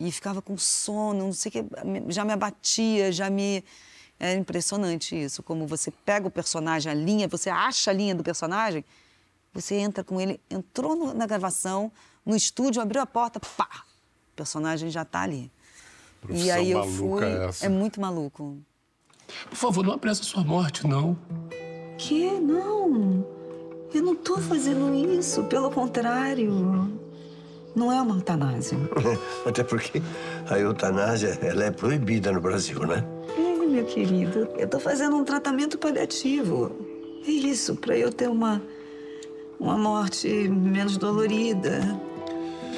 E 0.00 0.12
ficava 0.12 0.40
com 0.40 0.56
sono, 0.56 1.26
não 1.26 1.32
sei 1.32 1.50
o 1.50 1.52
que, 1.52 1.64
já 2.12 2.24
me 2.24 2.32
abatia, 2.32 3.10
já 3.10 3.28
me. 3.28 3.64
É 4.20 4.34
impressionante 4.34 5.14
isso, 5.14 5.44
como 5.44 5.64
você 5.64 5.92
pega 5.92 6.26
o 6.26 6.30
personagem, 6.30 6.90
a 6.90 6.94
linha, 6.94 7.28
você 7.28 7.50
acha 7.50 7.92
a 7.92 7.94
linha 7.94 8.16
do 8.16 8.24
personagem, 8.24 8.84
você 9.54 9.76
entra 9.76 10.02
com 10.02 10.20
ele, 10.20 10.40
entrou 10.50 11.14
na 11.14 11.24
gravação, 11.24 11.90
no 12.28 12.36
estúdio, 12.36 12.82
abriu 12.82 13.00
a 13.00 13.06
porta, 13.06 13.40
pá! 13.40 13.68
O 14.32 14.36
personagem 14.36 14.90
já 14.90 15.02
está 15.02 15.22
ali. 15.22 15.50
e 16.24 16.26
Profissão 16.26 16.54
aí 16.56 16.70
eu 16.70 16.84
fui. 16.84 17.24
essa. 17.24 17.64
É 17.66 17.68
muito 17.70 17.98
maluco. 18.00 18.58
Por 19.48 19.56
favor, 19.56 19.84
não 19.84 19.94
apressa 19.94 20.22
sua 20.22 20.44
morte, 20.44 20.86
não. 20.86 21.16
Que? 21.96 22.30
Não. 22.32 23.26
Eu 23.92 24.02
não 24.02 24.14
tô 24.14 24.36
fazendo 24.38 24.94
isso, 25.18 25.42
pelo 25.44 25.70
contrário. 25.70 26.52
Não 27.74 27.90
é 27.90 28.00
uma 28.02 28.16
eutanásia. 28.16 28.78
Até 29.46 29.64
porque 29.64 30.02
a 30.50 30.58
eutanásia 30.58 31.38
ela 31.40 31.64
é 31.64 31.70
proibida 31.70 32.30
no 32.30 32.40
Brasil, 32.40 32.80
né? 32.86 33.04
É, 33.36 33.66
meu 33.66 33.84
querido, 33.86 34.48
eu 34.58 34.68
tô 34.68 34.78
fazendo 34.78 35.16
um 35.16 35.24
tratamento 35.24 35.78
paliativo. 35.78 36.72
É 37.26 37.30
isso, 37.30 37.74
pra 37.76 37.96
eu 37.96 38.12
ter 38.12 38.28
uma, 38.28 38.62
uma 39.58 39.76
morte 39.78 40.28
menos 40.48 40.96
dolorida. 40.96 41.80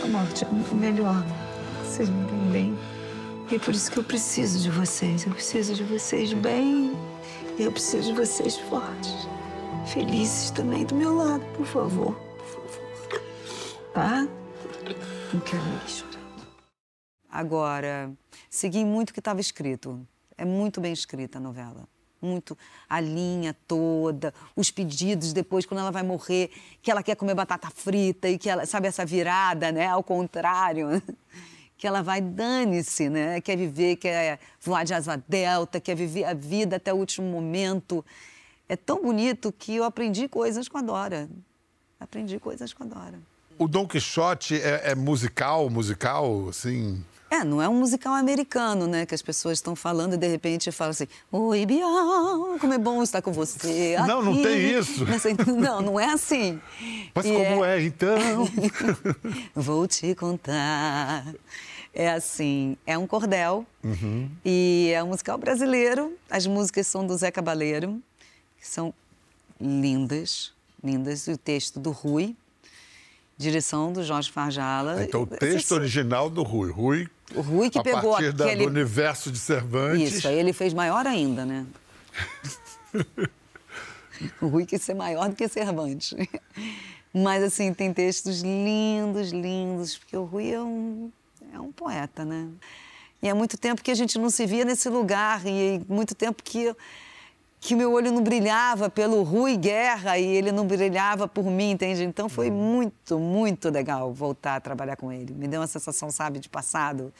Uma 0.02 0.20
morte 0.20 0.46
melhor. 0.74 1.24
Vocês 1.84 2.08
me 2.08 2.22
entendem? 2.22 2.78
E 3.50 3.56
é 3.56 3.58
por 3.58 3.74
isso 3.74 3.90
que 3.90 3.98
eu 3.98 4.04
preciso 4.04 4.58
de 4.60 4.70
vocês. 4.70 5.26
Eu 5.26 5.32
preciso 5.32 5.74
de 5.74 5.84
vocês 5.84 6.32
bem. 6.32 6.92
E 7.58 7.62
eu 7.62 7.70
preciso 7.70 8.12
de 8.12 8.18
vocês 8.18 8.56
fortes. 8.56 9.28
Felizes 9.86 10.50
também 10.50 10.84
do 10.84 10.94
meu 10.94 11.14
lado, 11.14 11.44
por 11.56 11.66
favor. 11.66 12.14
Por 12.14 12.46
favor. 12.46 13.22
Tá? 13.92 14.26
Não 15.32 15.40
quero 15.40 15.62
me 15.62 15.88
chorar. 15.88 16.10
Agora, 17.30 18.12
segui 18.48 18.84
muito 18.84 19.10
o 19.10 19.12
que 19.12 19.20
estava 19.20 19.40
escrito. 19.40 20.06
É 20.36 20.44
muito 20.44 20.80
bem 20.80 20.92
escrita 20.92 21.38
a 21.38 21.40
novela. 21.40 21.86
Muito. 22.20 22.56
A 22.88 23.00
linha 23.00 23.56
toda, 23.66 24.34
os 24.54 24.70
pedidos 24.70 25.32
depois, 25.32 25.64
quando 25.64 25.80
ela 25.80 25.90
vai 25.90 26.02
morrer, 26.02 26.50
que 26.82 26.90
ela 26.90 27.02
quer 27.02 27.16
comer 27.16 27.34
batata 27.34 27.70
frita 27.70 28.28
e 28.28 28.36
que 28.36 28.48
ela, 28.50 28.66
sabe, 28.66 28.88
essa 28.88 29.06
virada, 29.06 29.72
né? 29.72 29.86
Ao 29.88 30.02
contrário. 30.02 31.02
Que 31.80 31.86
ela 31.86 32.02
vai, 32.02 32.20
dane-se, 32.20 33.08
né? 33.08 33.40
Quer 33.40 33.56
viver, 33.56 33.96
quer 33.96 34.38
voar 34.60 34.84
de 34.84 34.92
asa 34.92 35.16
delta, 35.26 35.80
quer 35.80 35.96
viver 35.96 36.24
a 36.24 36.34
vida 36.34 36.76
até 36.76 36.92
o 36.92 36.96
último 36.98 37.26
momento. 37.26 38.04
É 38.68 38.76
tão 38.76 39.02
bonito 39.02 39.50
que 39.50 39.76
eu 39.76 39.84
aprendi 39.84 40.28
coisas 40.28 40.68
com 40.68 40.76
a 40.76 40.82
Dora. 40.82 41.26
Aprendi 41.98 42.38
coisas 42.38 42.74
com 42.74 42.82
a 42.82 42.86
Dora. 42.86 43.18
O 43.58 43.66
Dom 43.66 43.88
Quixote 43.88 44.60
é, 44.60 44.90
é 44.90 44.94
musical, 44.94 45.70
musical, 45.70 46.50
assim. 46.50 47.02
É, 47.30 47.44
não 47.44 47.62
é 47.62 47.68
um 47.68 47.74
musical 47.78 48.12
americano, 48.14 48.88
né? 48.88 49.06
Que 49.06 49.14
as 49.14 49.22
pessoas 49.22 49.58
estão 49.58 49.76
falando 49.76 50.14
e 50.14 50.16
de 50.16 50.26
repente 50.26 50.70
falam 50.72 50.90
assim: 50.90 51.06
Oi, 51.30 51.64
Bial, 51.64 52.58
como 52.60 52.74
é 52.74 52.78
bom 52.78 53.02
estar 53.04 53.22
com 53.22 53.32
você. 53.32 53.96
Não, 54.06 54.20
não 54.20 54.32
aqui." 54.32 54.42
tem 54.42 54.78
isso. 54.78 55.04
Não, 55.56 55.80
não 55.82 56.00
é 56.00 56.06
assim. 56.12 56.60
Mas 57.14 57.24
E 57.26 57.32
como 57.32 57.64
é, 57.64 57.82
então? 57.82 58.18
Vou 59.54 59.86
te 59.86 60.14
contar. 60.16 61.24
É 61.94 62.10
assim, 62.10 62.76
é 62.86 62.96
um 62.96 63.06
cordel 63.06 63.66
Uhum. 63.82 64.28
e 64.44 64.90
é 64.94 65.02
um 65.02 65.08
musical 65.08 65.36
brasileiro. 65.38 66.16
As 66.28 66.46
músicas 66.46 66.86
são 66.86 67.06
do 67.06 67.16
Zé 67.16 67.30
Cabaleiro, 67.30 68.00
que 68.60 68.66
são 68.66 68.92
lindas, 69.60 70.52
lindas. 70.82 71.26
E 71.26 71.32
o 71.32 71.36
texto 71.38 71.80
do 71.80 71.90
Rui, 71.90 72.36
direção 73.36 73.92
do 73.92 74.04
Jorge 74.04 74.30
Farjala. 74.30 75.02
Então, 75.02 75.22
o 75.22 75.26
texto 75.26 75.72
original 75.72 76.30
do 76.30 76.42
Rui. 76.42 76.70
Rui, 76.70 77.08
O 77.34 77.40
Rui 77.42 77.70
que 77.70 77.78
a 77.78 77.82
pegou 77.82 78.12
partir 78.12 78.32
da- 78.32 78.44
aquele... 78.46 78.64
do 78.64 78.70
universo 78.70 79.30
de 79.30 79.38
Cervantes. 79.38 80.14
Isso, 80.14 80.28
aí 80.28 80.38
ele 80.38 80.52
fez 80.52 80.72
maior 80.74 81.06
ainda, 81.06 81.44
né? 81.44 81.64
o 84.40 84.48
Rui 84.48 84.66
quis 84.66 84.82
ser 84.82 84.94
maior 84.94 85.28
do 85.28 85.36
que 85.36 85.48
Cervantes. 85.48 86.14
Mas, 87.12 87.42
assim, 87.42 87.72
tem 87.74 87.92
textos 87.92 88.40
lindos, 88.42 89.30
lindos, 89.32 89.96
porque 89.98 90.16
o 90.16 90.24
Rui 90.24 90.50
é 90.52 90.60
um, 90.60 91.10
é 91.52 91.58
um 91.60 91.72
poeta, 91.72 92.24
né? 92.24 92.48
E 93.22 93.28
há 93.28 93.34
muito 93.34 93.58
tempo 93.58 93.82
que 93.82 93.90
a 93.90 93.94
gente 93.94 94.18
não 94.18 94.30
se 94.30 94.46
via 94.46 94.64
nesse 94.64 94.88
lugar, 94.88 95.42
e 95.46 95.82
muito 95.88 96.14
tempo 96.14 96.42
que, 96.42 96.74
que 97.60 97.76
meu 97.76 97.92
olho 97.92 98.10
não 98.10 98.22
brilhava 98.22 98.88
pelo 98.88 99.22
Rui 99.22 99.56
Guerra 99.56 100.18
e 100.18 100.24
ele 100.24 100.50
não 100.50 100.66
brilhava 100.66 101.28
por 101.28 101.44
mim, 101.44 101.72
entende? 101.72 102.02
Então 102.02 102.26
foi 102.28 102.50
muito, 102.50 103.18
muito 103.18 103.68
legal 103.68 104.12
voltar 104.14 104.56
a 104.56 104.60
trabalhar 104.60 104.96
com 104.96 105.12
ele. 105.12 105.34
Me 105.34 105.46
deu 105.46 105.60
uma 105.60 105.66
sensação, 105.66 106.10
sabe, 106.10 106.38
de 106.38 106.48
passado 106.48 107.12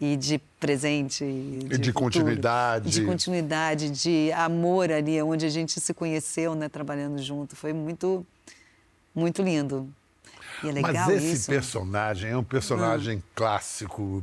e 0.00 0.16
de 0.16 0.38
presente. 0.60 1.24
E 1.24 1.58
E 1.64 1.78
de 1.78 1.92
futuro. 1.92 1.92
continuidade. 1.94 2.90
De 2.90 3.04
continuidade, 3.04 3.90
de 3.90 4.30
amor 4.32 4.92
ali, 4.92 5.20
onde 5.20 5.46
a 5.46 5.50
gente 5.50 5.80
se 5.80 5.92
conheceu, 5.92 6.54
né, 6.54 6.68
trabalhando 6.68 7.20
junto. 7.20 7.56
Foi 7.56 7.72
muito, 7.72 8.24
muito 9.12 9.42
lindo. 9.42 9.88
E 10.62 10.68
é 10.68 10.72
legal 10.72 10.92
Mas 11.08 11.16
esse 11.24 11.32
isso. 11.34 11.50
Personagem 11.50 12.30
é 12.30 12.36
um 12.36 12.44
personagem 12.44 13.20
clássico, 13.34 14.22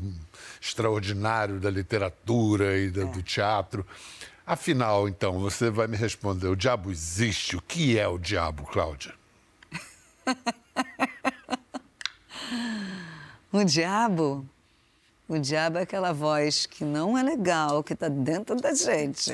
extraordinário 0.62 1.60
da 1.60 1.69
literatura 1.69 2.78
e 2.78 2.88
É. 2.88 2.89
do 2.91 3.22
teatro. 3.22 3.86
Afinal, 4.49 5.07
então, 5.07 5.38
você 5.38 5.69
vai 5.69 5.85
me 5.85 5.95
responder: 5.95 6.47
o 6.47 6.55
diabo 6.55 6.89
existe? 6.89 7.55
O 7.55 7.62
que 7.62 7.99
é 7.99 8.07
o 8.07 8.17
diabo, 8.17 8.63
Cláudia? 8.63 9.13
O 13.51 13.63
diabo, 13.63 14.45
o 15.27 15.39
diabo 15.39 15.79
é 15.79 15.81
aquela 15.81 16.13
voz 16.13 16.67
que 16.67 16.83
não 16.83 17.17
é 17.17 17.23
legal, 17.23 17.83
que 17.83 17.93
está 17.93 18.07
dentro 18.07 18.55
da 18.55 18.75
gente. 18.75 19.33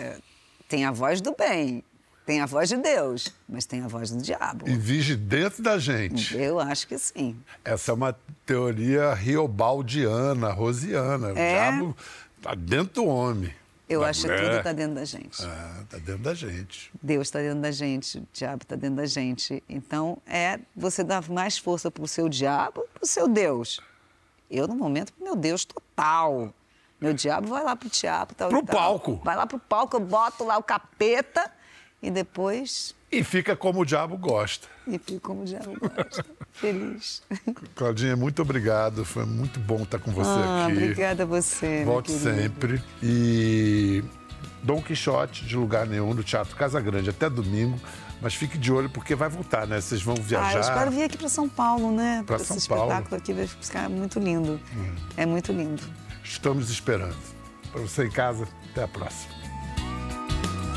Tem 0.70 0.86
a 0.86 0.92
voz 0.92 1.20
do 1.20 1.36
bem, 1.36 1.84
tem 2.26 2.40
a 2.40 2.46
voz 2.46 2.70
de 2.70 2.78
Deus, 2.78 3.28
mas 3.48 3.66
tem 3.66 3.82
a 3.82 3.90
voz 3.90 4.12
do 4.12 4.22
diabo. 4.22 4.70
E 4.70 4.76
vige 4.78 5.18
dentro 5.18 5.62
da 5.62 5.78
gente. 5.78 6.38
Eu 6.38 6.62
acho 6.62 6.88
que 6.88 6.98
sim. 6.98 7.36
Essa 7.64 7.92
é 7.92 7.94
uma 7.94 8.16
teoria 8.46 9.14
riobaldiana, 9.14 10.50
rosiana. 10.54 11.34
O 11.34 11.38
É? 11.38 11.54
diabo 11.72 11.98
está 12.38 12.56
dentro 12.56 12.94
do 13.04 13.06
homem. 13.06 13.54
Eu 13.88 14.02
da 14.02 14.08
acho 14.10 14.22
que 14.28 14.36
tudo 14.36 14.56
está 14.58 14.74
dentro 14.74 14.96
da 14.96 15.06
gente. 15.06 15.42
Está 15.42 15.98
dentro 15.98 16.18
da 16.24 16.34
gente. 16.34 16.92
Deus 17.02 17.28
está 17.28 17.40
dentro 17.40 17.62
da 17.62 17.72
gente, 17.72 18.18
o 18.18 18.28
diabo 18.34 18.64
está 18.64 18.76
dentro 18.76 18.96
da 18.96 19.06
gente. 19.06 19.64
Então, 19.70 20.18
é 20.26 20.60
você 20.76 21.04
dar 21.04 21.28
mais 21.30 21.58
força 21.58 21.92
para 21.92 22.04
o 22.04 22.08
seu 22.08 22.28
diabo 22.28 22.86
para 22.94 23.04
o 23.04 23.08
seu 23.08 23.28
Deus. 23.28 23.80
Eu, 24.50 24.68
no 24.68 24.76
momento, 24.76 25.14
meu 25.22 25.36
Deus 25.36 25.66
total. 25.66 26.54
Meu 27.00 27.14
diabo 27.14 27.48
vai 27.50 27.64
lá 27.64 27.76
pro 27.76 27.90
teatro. 27.90 28.36
Tal, 28.36 28.50
Pro 28.50 28.60
e 28.60 28.64
tal. 28.66 28.76
palco. 28.76 29.22
Vai 29.24 29.36
lá 29.36 29.46
pro 29.46 29.60
palco, 29.60 29.98
eu 29.98 30.00
boto 30.00 30.44
lá 30.44 30.58
o 30.58 30.64
capeta 30.64 31.52
e 32.06 32.12
depois 32.12 32.94
E 33.12 33.24
fica 33.24 33.56
como 33.56 33.82
o 33.82 33.86
diabo 33.86 34.18
gosta. 34.18 34.68
e 34.88 34.98
fico 35.00 35.20
como 35.22 35.42
o 35.42 35.46
diabo 35.46 35.76
gosta. 35.80 36.26
Feliz. 36.54 37.22
Claudinha, 37.76 38.16
muito 38.16 38.42
obrigado. 38.42 39.04
Foi 39.04 39.26
muito 39.26 39.60
bom 39.60 39.84
estar 39.84 40.00
com 40.00 40.12
você 40.12 40.30
ah, 40.30 40.66
aqui. 40.68 40.74
obrigada 40.78 41.24
a 41.24 41.26
você. 41.26 41.84
Volte 41.84 42.12
sempre. 42.12 42.82
E 43.04 44.04
Dom 44.64 44.82
Quixote, 44.82 45.46
de 45.46 45.56
lugar 45.56 45.86
nenhum, 45.86 46.14
no 46.14 46.24
Teatro 46.24 46.56
Casa 46.56 46.80
Grande, 46.80 47.10
até 47.10 47.30
domingo. 47.30 47.80
Mas 48.22 48.34
fique 48.34 48.58
de 48.58 48.72
olho, 48.72 48.90
porque 48.90 49.14
vai 49.14 49.28
voltar, 49.30 49.68
né? 49.68 49.80
Vocês 49.82 50.02
vão 50.02 50.16
Ah, 50.18 50.22
viajar. 50.22 50.54
eu 50.56 50.62
espero 50.62 50.92
vir 50.92 51.04
aqui 51.04 51.18
para 51.18 51.28
São 51.30 51.50
Paulo, 51.50 51.92
né? 51.92 52.24
Esse 52.36 52.46
São 52.46 52.78
Paulo. 52.78 52.92
espetáculo 52.92 53.18
aqui 53.22 53.34
vai 53.34 53.46
ficar 53.46 53.90
muito 53.90 54.20
lindo. 54.20 54.60
Hum. 54.76 54.96
É 55.18 55.26
muito 55.26 55.52
lindo. 55.52 55.84
Estamos 56.24 56.70
esperando. 56.70 57.16
Para 57.72 57.82
você 57.82 58.06
em 58.06 58.10
casa, 58.10 58.48
até 58.72 58.84
a 58.84 58.88
próxima. 58.88 59.35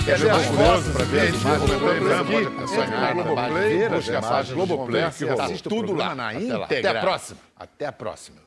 Quer 0.05 0.19
ver 0.19 0.31
as 0.31 0.47
fotos 0.47 0.93
para 0.93 1.05
ver 1.05 1.29
as 1.29 1.41
imagens? 1.41 2.91
Na 2.91 3.13
Globoplay, 3.13 3.89
busca 3.89 4.19
a 4.19 4.23
página 4.23 4.55
Globoplay, 4.55 5.11
que 5.11 5.29
assiste 5.29 5.69
tudo 5.69 5.95
lá. 5.95 6.15
na 6.15 6.35
íntegra. 6.35 6.65
Até 6.65 6.89
a 6.89 7.01
próxima. 7.01 7.39
Até 7.57 7.87
a 7.87 7.93
próxima. 7.93 8.39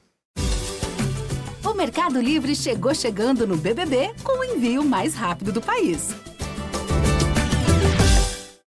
O 1.63 1.73
Mercado 1.73 2.19
Livre 2.19 2.55
chegou 2.55 2.93
chegando 2.93 3.45
no 3.45 3.55
BBB 3.55 4.11
com 4.23 4.39
o 4.39 4.43
envio 4.43 4.83
mais 4.83 5.13
rápido 5.15 5.51
do 5.51 5.61
país. 5.61 6.09